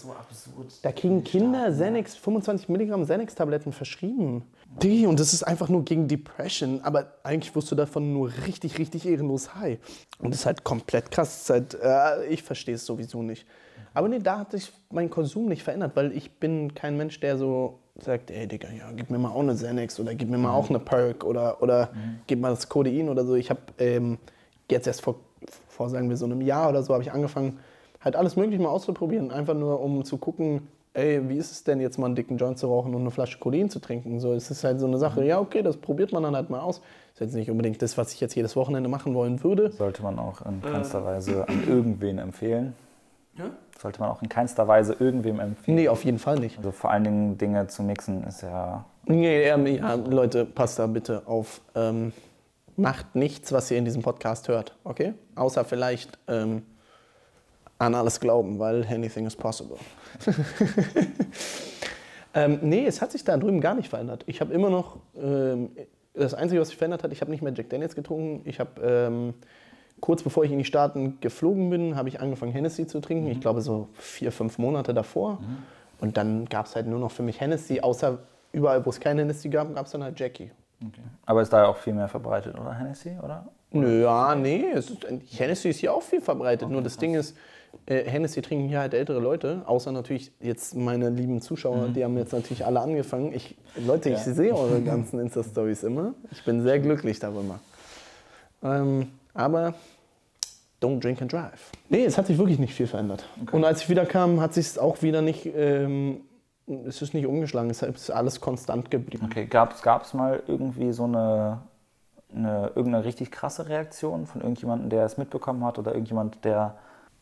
Da 0.82 0.92
kriegen 0.92 1.24
Kinder 1.24 1.70
Xanax, 1.72 2.16
25 2.16 2.70
Milligramm 2.70 3.04
Xanax-Tabletten 3.04 3.72
verschrieben. 3.72 4.44
Die, 4.82 5.06
und 5.06 5.20
das 5.20 5.34
ist 5.34 5.44
einfach 5.44 5.70
nur 5.70 5.84
gegen 5.84 6.08
Depression. 6.08 6.82
Aber 6.84 7.14
eigentlich 7.24 7.56
wirst 7.56 7.72
du 7.72 7.76
davon 7.76 8.14
nur 8.14 8.32
richtig, 8.46 8.78
richtig 8.78 9.08
ehrenlos 9.08 9.56
high. 9.56 9.80
Und 10.20 10.32
das 10.32 10.42
ist 10.42 10.46
halt 10.46 10.64
komplett 10.64 11.12
krass. 11.12 11.50
Halt, 11.50 11.78
äh, 11.82 12.26
ich 12.28 12.44
verstehe 12.44 12.76
es 12.76 12.86
sowieso 12.86 13.22
nicht. 13.22 13.46
Aber 13.94 14.08
nee, 14.08 14.20
da 14.20 14.40
hat 14.40 14.52
sich 14.52 14.72
mein 14.92 15.10
Konsum 15.10 15.48
nicht 15.48 15.64
verändert, 15.64 15.96
weil 15.96 16.16
ich 16.16 16.32
bin 16.40 16.74
kein 16.76 16.96
Mensch, 16.96 17.20
der 17.20 17.38
so 17.38 17.80
sagt, 17.98 18.32
ey 18.32 18.48
Digga, 18.48 18.70
ja, 18.72 18.92
gib 18.96 19.10
mir 19.10 19.18
mal 19.18 19.32
auch 19.32 19.42
eine 19.42 19.56
Xanax 19.56 20.00
oder 20.00 20.16
gib 20.16 20.30
mir 20.30 20.38
mal 20.38 20.54
auch 20.54 20.70
eine 20.70 20.80
Perk 20.80 21.24
oder, 21.24 21.62
oder 21.62 21.90
gib 22.28 22.40
mal 22.40 22.52
das 22.52 22.70
Codein 22.70 23.10
oder 23.10 23.26
so. 23.26 23.36
Ich 23.36 23.50
habe 23.50 23.60
ähm, 23.80 24.18
jetzt 24.72 24.88
erst 24.88 25.02
vor, 25.02 25.16
vor, 25.68 25.90
sagen 25.90 26.10
wir 26.10 26.18
so 26.18 26.26
einem 26.26 26.42
Jahr 26.42 26.70
oder 26.70 26.84
so, 26.84 26.94
habe 26.94 27.04
ich 27.04 27.12
angefangen, 27.12 27.60
halt 28.02 28.16
alles 28.16 28.36
mögliche 28.36 28.62
mal 28.62 28.70
auszuprobieren. 28.70 29.32
Einfach 29.32 29.54
nur, 29.54 29.82
um 29.82 30.04
zu 30.06 30.18
gucken, 30.18 30.68
ey, 30.94 31.28
wie 31.30 31.38
ist 31.38 31.52
es 31.52 31.64
denn 31.64 31.80
jetzt 31.80 31.98
mal 31.98 32.08
einen 32.08 32.16
dicken 32.16 32.38
Joint 32.38 32.58
zu 32.58 32.68
rauchen 32.68 32.94
und 32.96 33.02
eine 33.02 33.12
Flasche 33.12 33.40
Codein 33.40 33.70
zu 33.70 33.80
trinken? 33.80 34.20
So, 34.20 34.34
es 34.34 34.50
ist 34.52 34.64
halt 34.64 34.80
so 34.80 34.88
eine 34.88 34.98
Sache, 34.98 35.24
ja, 35.26 35.40
okay, 35.40 35.62
das 35.62 35.78
probiert 35.78 36.12
man 36.12 36.24
dann 36.24 36.36
halt 36.36 36.50
mal 36.50 36.60
aus. 36.60 36.82
Ist 37.14 37.20
jetzt 37.20 37.36
nicht 37.36 37.52
unbedingt 37.52 37.82
das, 37.82 37.98
was 37.98 38.14
ich 38.14 38.20
jetzt 38.22 38.36
jedes 38.36 38.56
Wochenende 38.56 38.90
machen 38.90 39.14
wollen 39.14 39.44
würde. 39.44 39.72
Sollte 39.72 40.04
man 40.04 40.20
auch 40.20 40.42
in 40.46 40.62
keinster 40.62 41.04
Weise 41.04 41.48
an 41.48 41.64
irgendwen 41.68 42.18
empfehlen. 42.18 42.74
Sollte 43.82 44.02
man 44.02 44.10
auch 44.10 44.22
in 44.22 44.28
keinster 44.28 44.68
Weise 44.68 44.96
irgendwem 45.00 45.40
empfehlen. 45.40 45.76
Nee, 45.78 45.88
auf 45.88 46.04
jeden 46.04 46.20
Fall 46.20 46.38
nicht. 46.38 46.58
Also 46.58 46.72
vor 46.72 46.92
allen 46.92 47.06
Dingen 47.06 47.38
Dinge 47.38 47.68
zu 47.68 47.84
mixen 47.84 48.26
ist 48.26 48.42
ja. 48.42 48.84
Nee, 49.06 49.48
ja, 49.48 49.58
ja, 49.58 49.94
Leute, 49.94 50.46
passt 50.46 50.80
da 50.80 50.88
bitte 50.88 51.24
auf. 51.26 51.62
Ähm, 51.76 52.12
macht 52.80 53.16
nichts, 53.16 53.52
was 53.52 53.70
ihr 53.72 53.78
in 53.78 53.86
diesem 53.86 54.02
Podcast 54.02 54.48
hört, 54.48 54.76
okay? 54.84 55.14
Außer 55.36 55.66
vielleicht 55.66 56.18
ähm, 56.28 56.64
an 57.78 57.96
alles 57.96 58.20
glauben, 58.20 58.60
weil 58.60 58.86
anything 58.90 59.26
is 59.26 59.36
possible. 59.36 59.78
ähm, 62.34 62.60
nee, 62.62 62.86
es 62.86 63.02
hat 63.02 63.12
sich 63.12 63.24
da 63.24 63.38
drüben 63.38 63.62
gar 63.62 63.76
nicht 63.76 63.90
verändert. 63.90 64.24
Ich 64.28 64.42
habe 64.42 64.54
immer 64.54 64.70
noch, 64.70 64.98
ähm, 65.16 65.72
das 66.14 66.34
Einzige, 66.34 66.62
was 66.62 66.70
sich 66.70 66.78
verändert 66.78 67.04
hat, 67.04 67.12
ich 67.12 67.22
habe 67.22 67.32
nicht 67.32 67.42
mehr 67.42 67.54
Jack 67.54 67.70
Daniels 67.70 67.96
getrunken. 67.96 68.42
Ich 68.48 68.60
habe 68.60 68.82
ähm, 68.82 69.34
kurz 70.02 70.24
bevor 70.24 70.44
ich 70.44 70.52
in 70.52 70.58
die 70.58 70.66
Staaten 70.66 71.20
geflogen 71.22 71.70
bin, 71.70 71.96
habe 71.96 72.10
ich 72.10 72.20
angefangen 72.20 72.52
Hennessy 72.52 72.88
zu 72.88 73.00
trinken. 73.00 73.28
Ich 73.28 73.42
glaube 73.42 73.62
so 73.62 73.90
vier, 73.94 74.32
fünf 74.32 74.58
Monate 74.58 74.94
davor. 74.94 75.40
Und 76.00 76.18
dann 76.18 76.46
gab 76.46 76.66
es 76.66 76.76
halt 76.76 76.88
nur 76.88 77.00
noch 77.00 77.12
für 77.12 77.24
mich 77.24 77.42
Hennessy, 77.42 77.82
außer 77.82 78.20
überall, 78.52 78.86
wo 78.86 78.90
es 78.90 79.00
kein 79.00 79.18
Hennessy 79.18 79.50
gab, 79.50 79.74
gab 79.76 79.86
es 79.86 79.92
dann 79.92 80.04
halt 80.04 80.20
Jackie. 80.20 80.52
Okay. 80.86 81.02
Aber 81.26 81.42
ist 81.42 81.52
da 81.52 81.64
ja 81.64 81.68
auch 81.68 81.78
viel 81.78 81.94
mehr 81.94 82.08
verbreitet, 82.08 82.58
oder 82.58 82.74
Hennessy, 82.74 83.18
oder? 83.22 83.48
Nö, 83.72 84.04
ja, 84.04 84.34
nee, 84.36 84.66
es 84.74 84.90
ist, 84.90 85.06
Hennessy 85.38 85.70
ist 85.70 85.80
hier 85.80 85.94
auch 85.94 86.02
viel 86.02 86.22
verbreitet. 86.22 86.70
Nur 86.70 86.82
das 86.82 86.98
Ding 86.98 87.16
ist, 87.16 87.36
äh, 87.86 88.04
Hennessy 88.04 88.42
trinken 88.42 88.68
hier 88.68 88.80
halt 88.80 88.94
ältere 88.94 89.20
Leute, 89.20 89.62
außer 89.66 89.92
natürlich 89.92 90.32
jetzt 90.40 90.76
meine 90.76 91.10
lieben 91.10 91.42
Zuschauer, 91.42 91.90
die 91.90 92.04
haben 92.04 92.18
jetzt 92.18 92.34
natürlich 92.34 92.66
alle 92.66 92.80
angefangen. 92.80 93.34
Ich, 93.34 93.56
Leute, 93.76 94.10
ich 94.10 94.20
sehe 94.20 94.56
eure 94.56 94.82
ganzen 94.82 95.20
Insta-Stories 95.20 95.84
immer. 95.84 96.14
Ich 96.32 96.44
bin 96.44 96.62
sehr 96.62 96.80
glücklich 96.80 97.20
darüber. 97.20 97.60
Ähm, 98.64 99.12
aber 99.34 99.74
don't 100.82 101.00
drink 101.00 101.22
and 101.22 101.32
drive. 101.32 101.72
Nee, 101.90 102.06
es 102.06 102.18
hat 102.18 102.28
sich 102.28 102.38
wirklich 102.38 102.60
nicht 102.60 102.74
viel 102.74 102.88
verändert. 102.88 103.28
Und 103.52 103.64
als 103.66 103.82
ich 103.82 103.90
wieder 103.90 104.06
kam, 104.06 104.40
hat 104.42 104.54
sich 104.54 104.66
es 104.66 104.78
auch 104.78 105.02
wieder 105.02 105.22
nicht, 105.22 105.46
ähm, 105.46 106.22
es 106.88 107.02
ist 107.02 107.14
nicht 107.14 107.26
umgeschlagen, 107.26 107.70
es 107.70 107.82
ist 107.82 108.12
alles 108.12 108.42
konstant 108.42 108.92
geblieben. 108.92 109.26
Okay, 109.26 109.46
gab 109.46 109.74
es 110.04 110.14
mal 110.14 110.44
irgendwie 110.48 110.92
so 110.92 111.06
eine, 111.06 111.62
eine, 112.34 112.72
irgendeine 112.76 113.04
richtig 113.06 113.32
krasse 113.32 113.68
Reaktion 113.68 114.26
von 114.26 114.42
irgendjemandem, 114.42 114.90
der 114.90 115.06
es 115.06 115.18
mitbekommen 115.18 115.64
hat 115.66 115.80
oder 115.80 115.92
irgendjemand, 115.94 116.44
der 116.46 116.76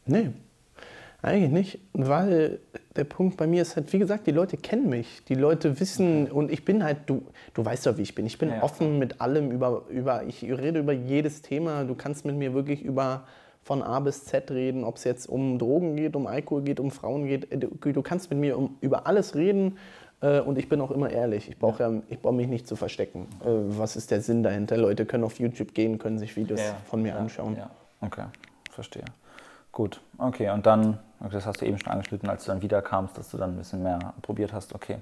Nee, 0.06 0.32
eigentlich 1.22 1.52
nicht, 1.52 1.80
weil 1.94 2.60
der 2.96 3.04
Punkt 3.04 3.38
bei 3.38 3.48
mir 3.48 3.62
ist 3.62 3.76
halt, 3.76 3.92
wie 3.92 4.00
gesagt, 4.00 4.28
die 4.28 4.32
Leute 4.32 4.56
kennen 4.56 4.90
mich. 4.90 5.24
Die 5.26 5.36
Leute 5.36 5.80
wissen 5.80 6.32
und 6.32 6.52
ich 6.52 6.64
bin 6.64 6.84
halt, 6.84 7.00
du, 7.08 7.24
du 7.54 7.66
weißt 7.66 7.88
ja, 7.88 7.98
wie 7.98 8.04
ich 8.04 8.16
bin. 8.16 8.26
Ich 8.26 8.38
bin 8.38 8.50
Ja. 8.50 8.62
offen 8.62 9.00
mit 9.00 9.20
allem 9.20 9.52
über, 9.52 9.84
über, 9.90 10.24
ich 10.24 10.44
rede 10.44 10.80
über 10.80 10.94
jedes 10.94 11.42
Thema. 11.42 11.84
Du 11.84 11.96
kannst 11.96 12.26
mit 12.26 12.36
mir 12.36 12.54
wirklich 12.54 12.84
über 12.84 13.24
von 13.68 13.84
A 13.84 14.00
bis 14.00 14.24
Z 14.24 14.50
reden, 14.50 14.86
ob 14.86 14.96
es 14.96 15.04
jetzt 15.04 15.28
um 15.28 15.60
Drogen 15.60 15.98
geht, 15.98 16.16
um 16.16 16.26
Alkohol 16.26 16.62
geht, 16.62 16.80
um 16.80 16.90
Frauen 16.90 17.28
geht. 17.28 17.50
Du, 17.52 17.92
du 17.92 18.02
kannst 18.02 18.30
mit 18.30 18.40
mir 18.40 18.58
um, 18.58 18.78
über 18.80 19.08
alles 19.08 19.36
reden 19.36 19.78
äh, 20.22 20.40
und 20.40 20.58
ich 20.58 20.70
bin 20.70 20.80
auch 20.80 20.90
immer 20.90 21.10
ehrlich. 21.10 21.50
Ich 21.50 21.60
brauche 21.60 21.84
ja, 21.84 21.92
ich 22.08 22.22
brauche 22.22 22.34
mich 22.34 22.48
nicht 22.48 22.66
zu 22.66 22.78
verstecken. 22.78 23.28
Äh, 23.42 23.48
was 23.78 23.98
ist 23.98 24.10
der 24.10 24.22
Sinn 24.22 24.42
dahinter? 24.42 24.78
Leute 24.78 25.06
können 25.06 25.26
auf 25.26 25.38
YouTube 25.38 25.74
gehen, 25.74 26.00
können 26.00 26.18
sich 26.18 26.38
Videos 26.38 26.62
von 26.86 27.02
mir 27.02 27.10
ja, 27.10 27.18
anschauen. 27.18 27.58
Ja. 27.58 27.70
Okay, 28.00 28.24
verstehe. 28.72 29.04
Gut, 29.74 30.00
okay, 30.18 30.50
und 30.50 30.66
dann, 30.66 30.98
das 31.20 31.46
hast 31.46 31.60
du 31.60 31.66
eben 31.66 31.78
schon 31.78 31.92
angeschnitten, 31.92 32.30
als 32.30 32.46
du 32.46 32.52
dann 32.52 32.62
wiederkamst, 32.62 33.18
dass 33.18 33.30
du 33.30 33.38
dann 33.38 33.52
ein 33.52 33.58
bisschen 33.58 33.84
mehr 33.84 34.14
probiert 34.22 34.54
hast, 34.54 34.74
okay. 34.74 35.00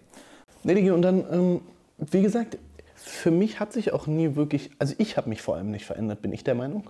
Nee, 0.63 0.89
und 0.89 1.03
dann, 1.03 1.23
ähm, 1.31 1.61
wie 1.97 2.23
gesagt, 2.23 2.57
für 2.95 3.29
mich 3.29 3.59
hat 3.59 3.71
sich 3.71 3.93
auch 3.93 4.07
nie 4.07 4.35
wirklich, 4.35 4.71
also 4.79 4.95
ich 4.97 5.17
habe 5.17 5.29
mich 5.29 5.43
vor 5.43 5.55
allem 5.55 5.69
nicht 5.69 5.85
verändert, 5.85 6.23
bin 6.23 6.33
ich 6.33 6.43
der 6.43 6.55
Meinung. 6.55 6.89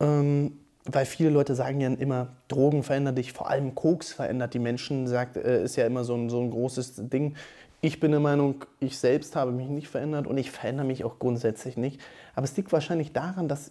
Ähm, 0.00 0.58
weil 0.90 1.04
viele 1.04 1.30
Leute 1.30 1.54
sagen 1.54 1.80
ja 1.80 1.88
immer, 1.88 2.28
Drogen 2.48 2.82
verändern 2.82 3.14
dich, 3.14 3.32
vor 3.32 3.50
allem 3.50 3.74
Koks 3.74 4.12
verändert 4.12 4.54
die 4.54 4.58
Menschen, 4.58 5.06
sagt, 5.06 5.36
äh, 5.36 5.62
ist 5.62 5.76
ja 5.76 5.86
immer 5.86 6.02
so 6.02 6.14
ein, 6.14 6.30
so 6.30 6.40
ein 6.40 6.50
großes 6.50 7.08
Ding. 7.10 7.36
Ich 7.80 8.00
bin 8.00 8.10
der 8.10 8.20
Meinung, 8.20 8.64
ich 8.80 8.98
selbst 8.98 9.36
habe 9.36 9.52
mich 9.52 9.68
nicht 9.68 9.88
verändert 9.88 10.26
und 10.26 10.38
ich 10.38 10.50
verändere 10.50 10.86
mich 10.86 11.04
auch 11.04 11.18
grundsätzlich 11.18 11.76
nicht. 11.76 12.00
Aber 12.34 12.44
es 12.44 12.56
liegt 12.56 12.72
wahrscheinlich 12.72 13.12
daran, 13.12 13.48
dass 13.48 13.70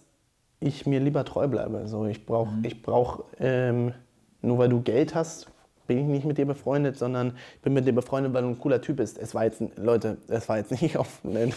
ich 0.60 0.86
mir 0.86 1.00
lieber 1.00 1.24
treu 1.24 1.48
bleibe. 1.48 1.88
So, 1.88 2.06
ich 2.06 2.24
brauche, 2.24 2.50
ich 2.62 2.82
brauch, 2.82 3.24
ähm, 3.38 3.92
nur 4.40 4.58
weil 4.58 4.68
du 4.68 4.80
Geld 4.80 5.14
hast, 5.14 5.48
bin 5.88 5.98
ich 5.98 6.06
nicht 6.06 6.24
mit 6.24 6.38
dir 6.38 6.46
befreundet, 6.46 6.96
sondern 6.96 7.32
ich 7.56 7.62
bin 7.62 7.72
mit 7.72 7.86
dir 7.86 7.94
befreundet, 7.94 8.32
weil 8.32 8.42
du 8.42 8.48
ein 8.48 8.58
cooler 8.58 8.80
Typ 8.80 8.98
bist. 8.98 9.18
Es 9.18 9.34
war 9.34 9.44
jetzt, 9.44 9.60
Leute, 9.76 10.18
es 10.28 10.48
war 10.48 10.58
jetzt 10.58 10.80
nicht 10.80 10.96
auf. 11.00 11.20
ja, 11.24 11.48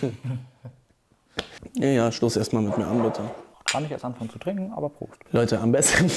ja, 1.88 2.12
Schluss 2.12 2.36
erstmal 2.36 2.63
mit 2.63 2.77
mir 2.77 2.88
an, 2.88 3.03
bitte. 3.03 3.22
Kann 3.71 3.85
ich 3.85 3.89
jetzt 3.89 4.03
anfangen 4.03 4.29
zu 4.29 4.37
trinken, 4.37 4.73
aber 4.75 4.89
Prost. 4.89 5.17
Leute, 5.31 5.59
am 5.59 5.71
besten. 5.71 6.11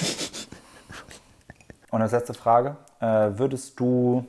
Und 1.91 2.03
als 2.03 2.11
letzte 2.11 2.35
Frage, 2.35 2.77
äh, 2.99 3.31
würdest 3.39 3.79
du 3.79 4.25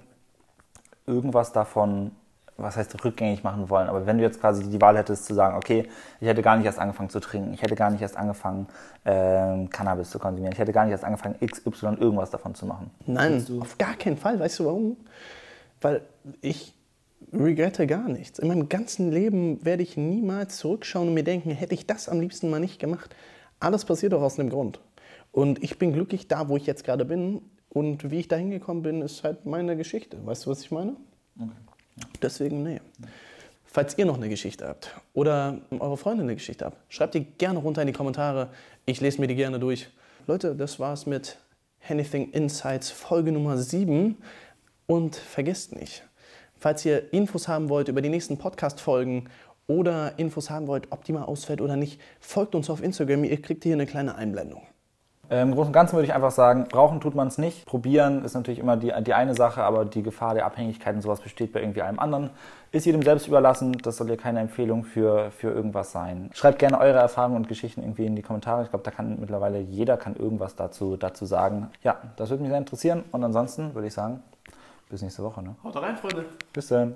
irgendwas 1.07 1.51
davon, 1.51 2.11
was 2.57 2.77
heißt 2.77 3.03
rückgängig 3.03 3.43
machen 3.43 3.67
wollen, 3.71 3.89
aber 3.89 4.05
wenn 4.05 4.19
du 4.19 4.23
jetzt 4.23 4.39
quasi 4.39 4.69
die 4.69 4.79
Wahl 4.79 4.95
hättest 4.95 5.25
zu 5.25 5.33
sagen, 5.33 5.57
okay, 5.57 5.89
ich 6.19 6.27
hätte 6.27 6.43
gar 6.43 6.55
nicht 6.55 6.67
erst 6.67 6.77
angefangen 6.77 7.09
zu 7.09 7.19
trinken, 7.19 7.53
ich 7.53 7.63
hätte 7.63 7.73
gar 7.75 7.89
nicht 7.89 8.01
erst 8.01 8.15
angefangen, 8.15 8.67
ähm, 9.03 9.71
Cannabis 9.71 10.11
zu 10.11 10.19
konsumieren, 10.19 10.53
ich 10.53 10.59
hätte 10.59 10.71
gar 10.71 10.83
nicht 10.85 10.91
erst 10.91 11.03
angefangen, 11.03 11.35
XY 11.43 11.95
irgendwas 11.99 12.29
davon 12.29 12.53
zu 12.53 12.67
machen. 12.67 12.91
Nein, 13.07 13.43
auf 13.59 13.77
gar 13.79 13.95
keinen 13.95 14.17
Fall. 14.17 14.39
Weißt 14.39 14.59
du 14.59 14.65
warum? 14.65 14.97
Weil 15.81 16.01
ich 16.41 16.75
regrette 17.39 17.87
gar 17.87 18.07
nichts. 18.07 18.39
In 18.39 18.47
meinem 18.47 18.69
ganzen 18.69 19.11
Leben 19.11 19.63
werde 19.65 19.83
ich 19.83 19.97
niemals 19.97 20.57
zurückschauen 20.57 21.09
und 21.09 21.13
mir 21.13 21.23
denken, 21.23 21.51
hätte 21.51 21.73
ich 21.73 21.85
das 21.85 22.09
am 22.09 22.19
liebsten 22.19 22.49
mal 22.49 22.59
nicht 22.59 22.79
gemacht. 22.79 23.15
Alles 23.59 23.85
passiert 23.85 24.13
auch 24.13 24.21
aus 24.21 24.39
einem 24.39 24.49
Grund. 24.49 24.79
Und 25.31 25.63
ich 25.63 25.77
bin 25.77 25.93
glücklich 25.93 26.27
da, 26.27 26.47
wo 26.49 26.57
ich 26.57 26.65
jetzt 26.65 26.83
gerade 26.83 27.05
bin. 27.05 27.41
Und 27.69 28.09
wie 28.09 28.19
ich 28.19 28.27
da 28.27 28.37
hingekommen 28.37 28.83
bin, 28.83 29.01
ist 29.01 29.23
halt 29.23 29.45
meine 29.45 29.75
Geschichte. 29.75 30.17
Weißt 30.25 30.45
du, 30.45 30.49
was 30.49 30.61
ich 30.61 30.71
meine? 30.71 30.95
Deswegen, 32.21 32.63
nee. 32.63 32.79
Falls 33.65 33.97
ihr 33.97 34.05
noch 34.05 34.15
eine 34.15 34.29
Geschichte 34.29 34.65
habt 34.65 34.95
oder 35.13 35.59
eure 35.79 35.97
Freunde 35.97 36.23
eine 36.23 36.35
Geschichte 36.35 36.63
habt, 36.63 36.77
schreibt 36.87 37.13
die 37.15 37.25
gerne 37.25 37.59
runter 37.59 37.81
in 37.81 37.87
die 37.87 37.93
Kommentare. 37.93 38.49
Ich 38.85 39.01
lese 39.01 39.19
mir 39.19 39.27
die 39.27 39.35
gerne 39.35 39.59
durch. 39.59 39.89
Leute, 40.27 40.55
das 40.55 40.79
war's 40.79 41.05
mit 41.05 41.37
Anything 41.89 42.31
Insights 42.31 42.89
Folge 42.89 43.33
Nummer 43.33 43.57
7. 43.57 44.17
Und 44.87 45.15
vergesst 45.17 45.75
nicht, 45.75 46.03
falls 46.57 46.85
ihr 46.85 47.13
Infos 47.13 47.47
haben 47.47 47.69
wollt 47.69 47.87
über 47.87 48.01
die 48.01 48.09
nächsten 48.09 48.37
Podcast-Folgen 48.37 49.29
oder 49.67 50.17
Infos 50.17 50.49
haben 50.49 50.67
wollt, 50.67 50.91
ob 50.91 51.03
die 51.03 51.13
mal 51.13 51.23
ausfällt 51.23 51.61
oder 51.61 51.75
nicht, 51.75 51.99
folgt 52.19 52.55
uns 52.55 52.69
auf 52.69 52.83
Instagram. 52.83 53.23
Ihr 53.23 53.41
kriegt 53.41 53.63
hier 53.63 53.73
eine 53.73 53.85
kleine 53.85 54.15
Einblendung. 54.15 54.61
Äh, 55.29 55.41
Im 55.41 55.53
Großen 55.53 55.67
und 55.67 55.73
Ganzen 55.73 55.93
würde 55.93 56.05
ich 56.05 56.13
einfach 56.13 56.31
sagen, 56.31 56.67
brauchen 56.69 57.01
tut 57.01 57.15
man 57.15 57.27
es 57.27 57.37
nicht. 57.37 57.65
Probieren 57.65 58.23
ist 58.23 58.35
natürlich 58.35 58.59
immer 58.59 58.77
die, 58.77 58.93
die 59.03 59.13
eine 59.13 59.33
Sache, 59.33 59.63
aber 59.63 59.85
die 59.85 60.03
Gefahr 60.03 60.35
der 60.35 60.45
Abhängigkeit 60.45 60.95
und 60.95 61.01
sowas 61.01 61.19
besteht 61.21 61.51
bei 61.51 61.61
irgendwie 61.61 61.81
allem 61.81 61.99
anderen. 61.99 62.29
Ist 62.71 62.85
jedem 62.85 63.01
selbst 63.01 63.27
überlassen, 63.27 63.71
das 63.81 63.97
soll 63.97 64.09
ja 64.09 64.17
keine 64.17 64.39
Empfehlung 64.39 64.83
für, 64.83 65.31
für 65.31 65.49
irgendwas 65.49 65.91
sein. 65.91 66.29
Schreibt 66.33 66.59
gerne 66.59 66.79
eure 66.79 66.99
Erfahrungen 66.99 67.37
und 67.37 67.47
Geschichten 67.47 67.81
irgendwie 67.81 68.05
in 68.05 68.15
die 68.15 68.21
Kommentare. 68.21 68.63
Ich 68.63 68.69
glaube, 68.69 68.83
da 68.83 68.91
kann 68.91 69.19
mittlerweile 69.19 69.59
jeder 69.59 69.97
kann 69.97 70.15
irgendwas 70.15 70.55
dazu, 70.55 70.97
dazu 70.97 71.25
sagen. 71.25 71.71
Ja, 71.81 71.97
das 72.17 72.29
würde 72.29 72.43
mich 72.43 72.51
sehr 72.51 72.59
interessieren. 72.59 73.03
Und 73.11 73.23
ansonsten 73.23 73.73
würde 73.73 73.87
ich 73.87 73.93
sagen, 73.93 74.21
bis 74.89 75.01
nächste 75.01 75.23
Woche. 75.23 75.41
Ne? 75.43 75.55
Haut 75.63 75.75
rein, 75.77 75.97
Freunde. 75.97 76.25
Bis 76.53 76.67
dann. 76.67 76.95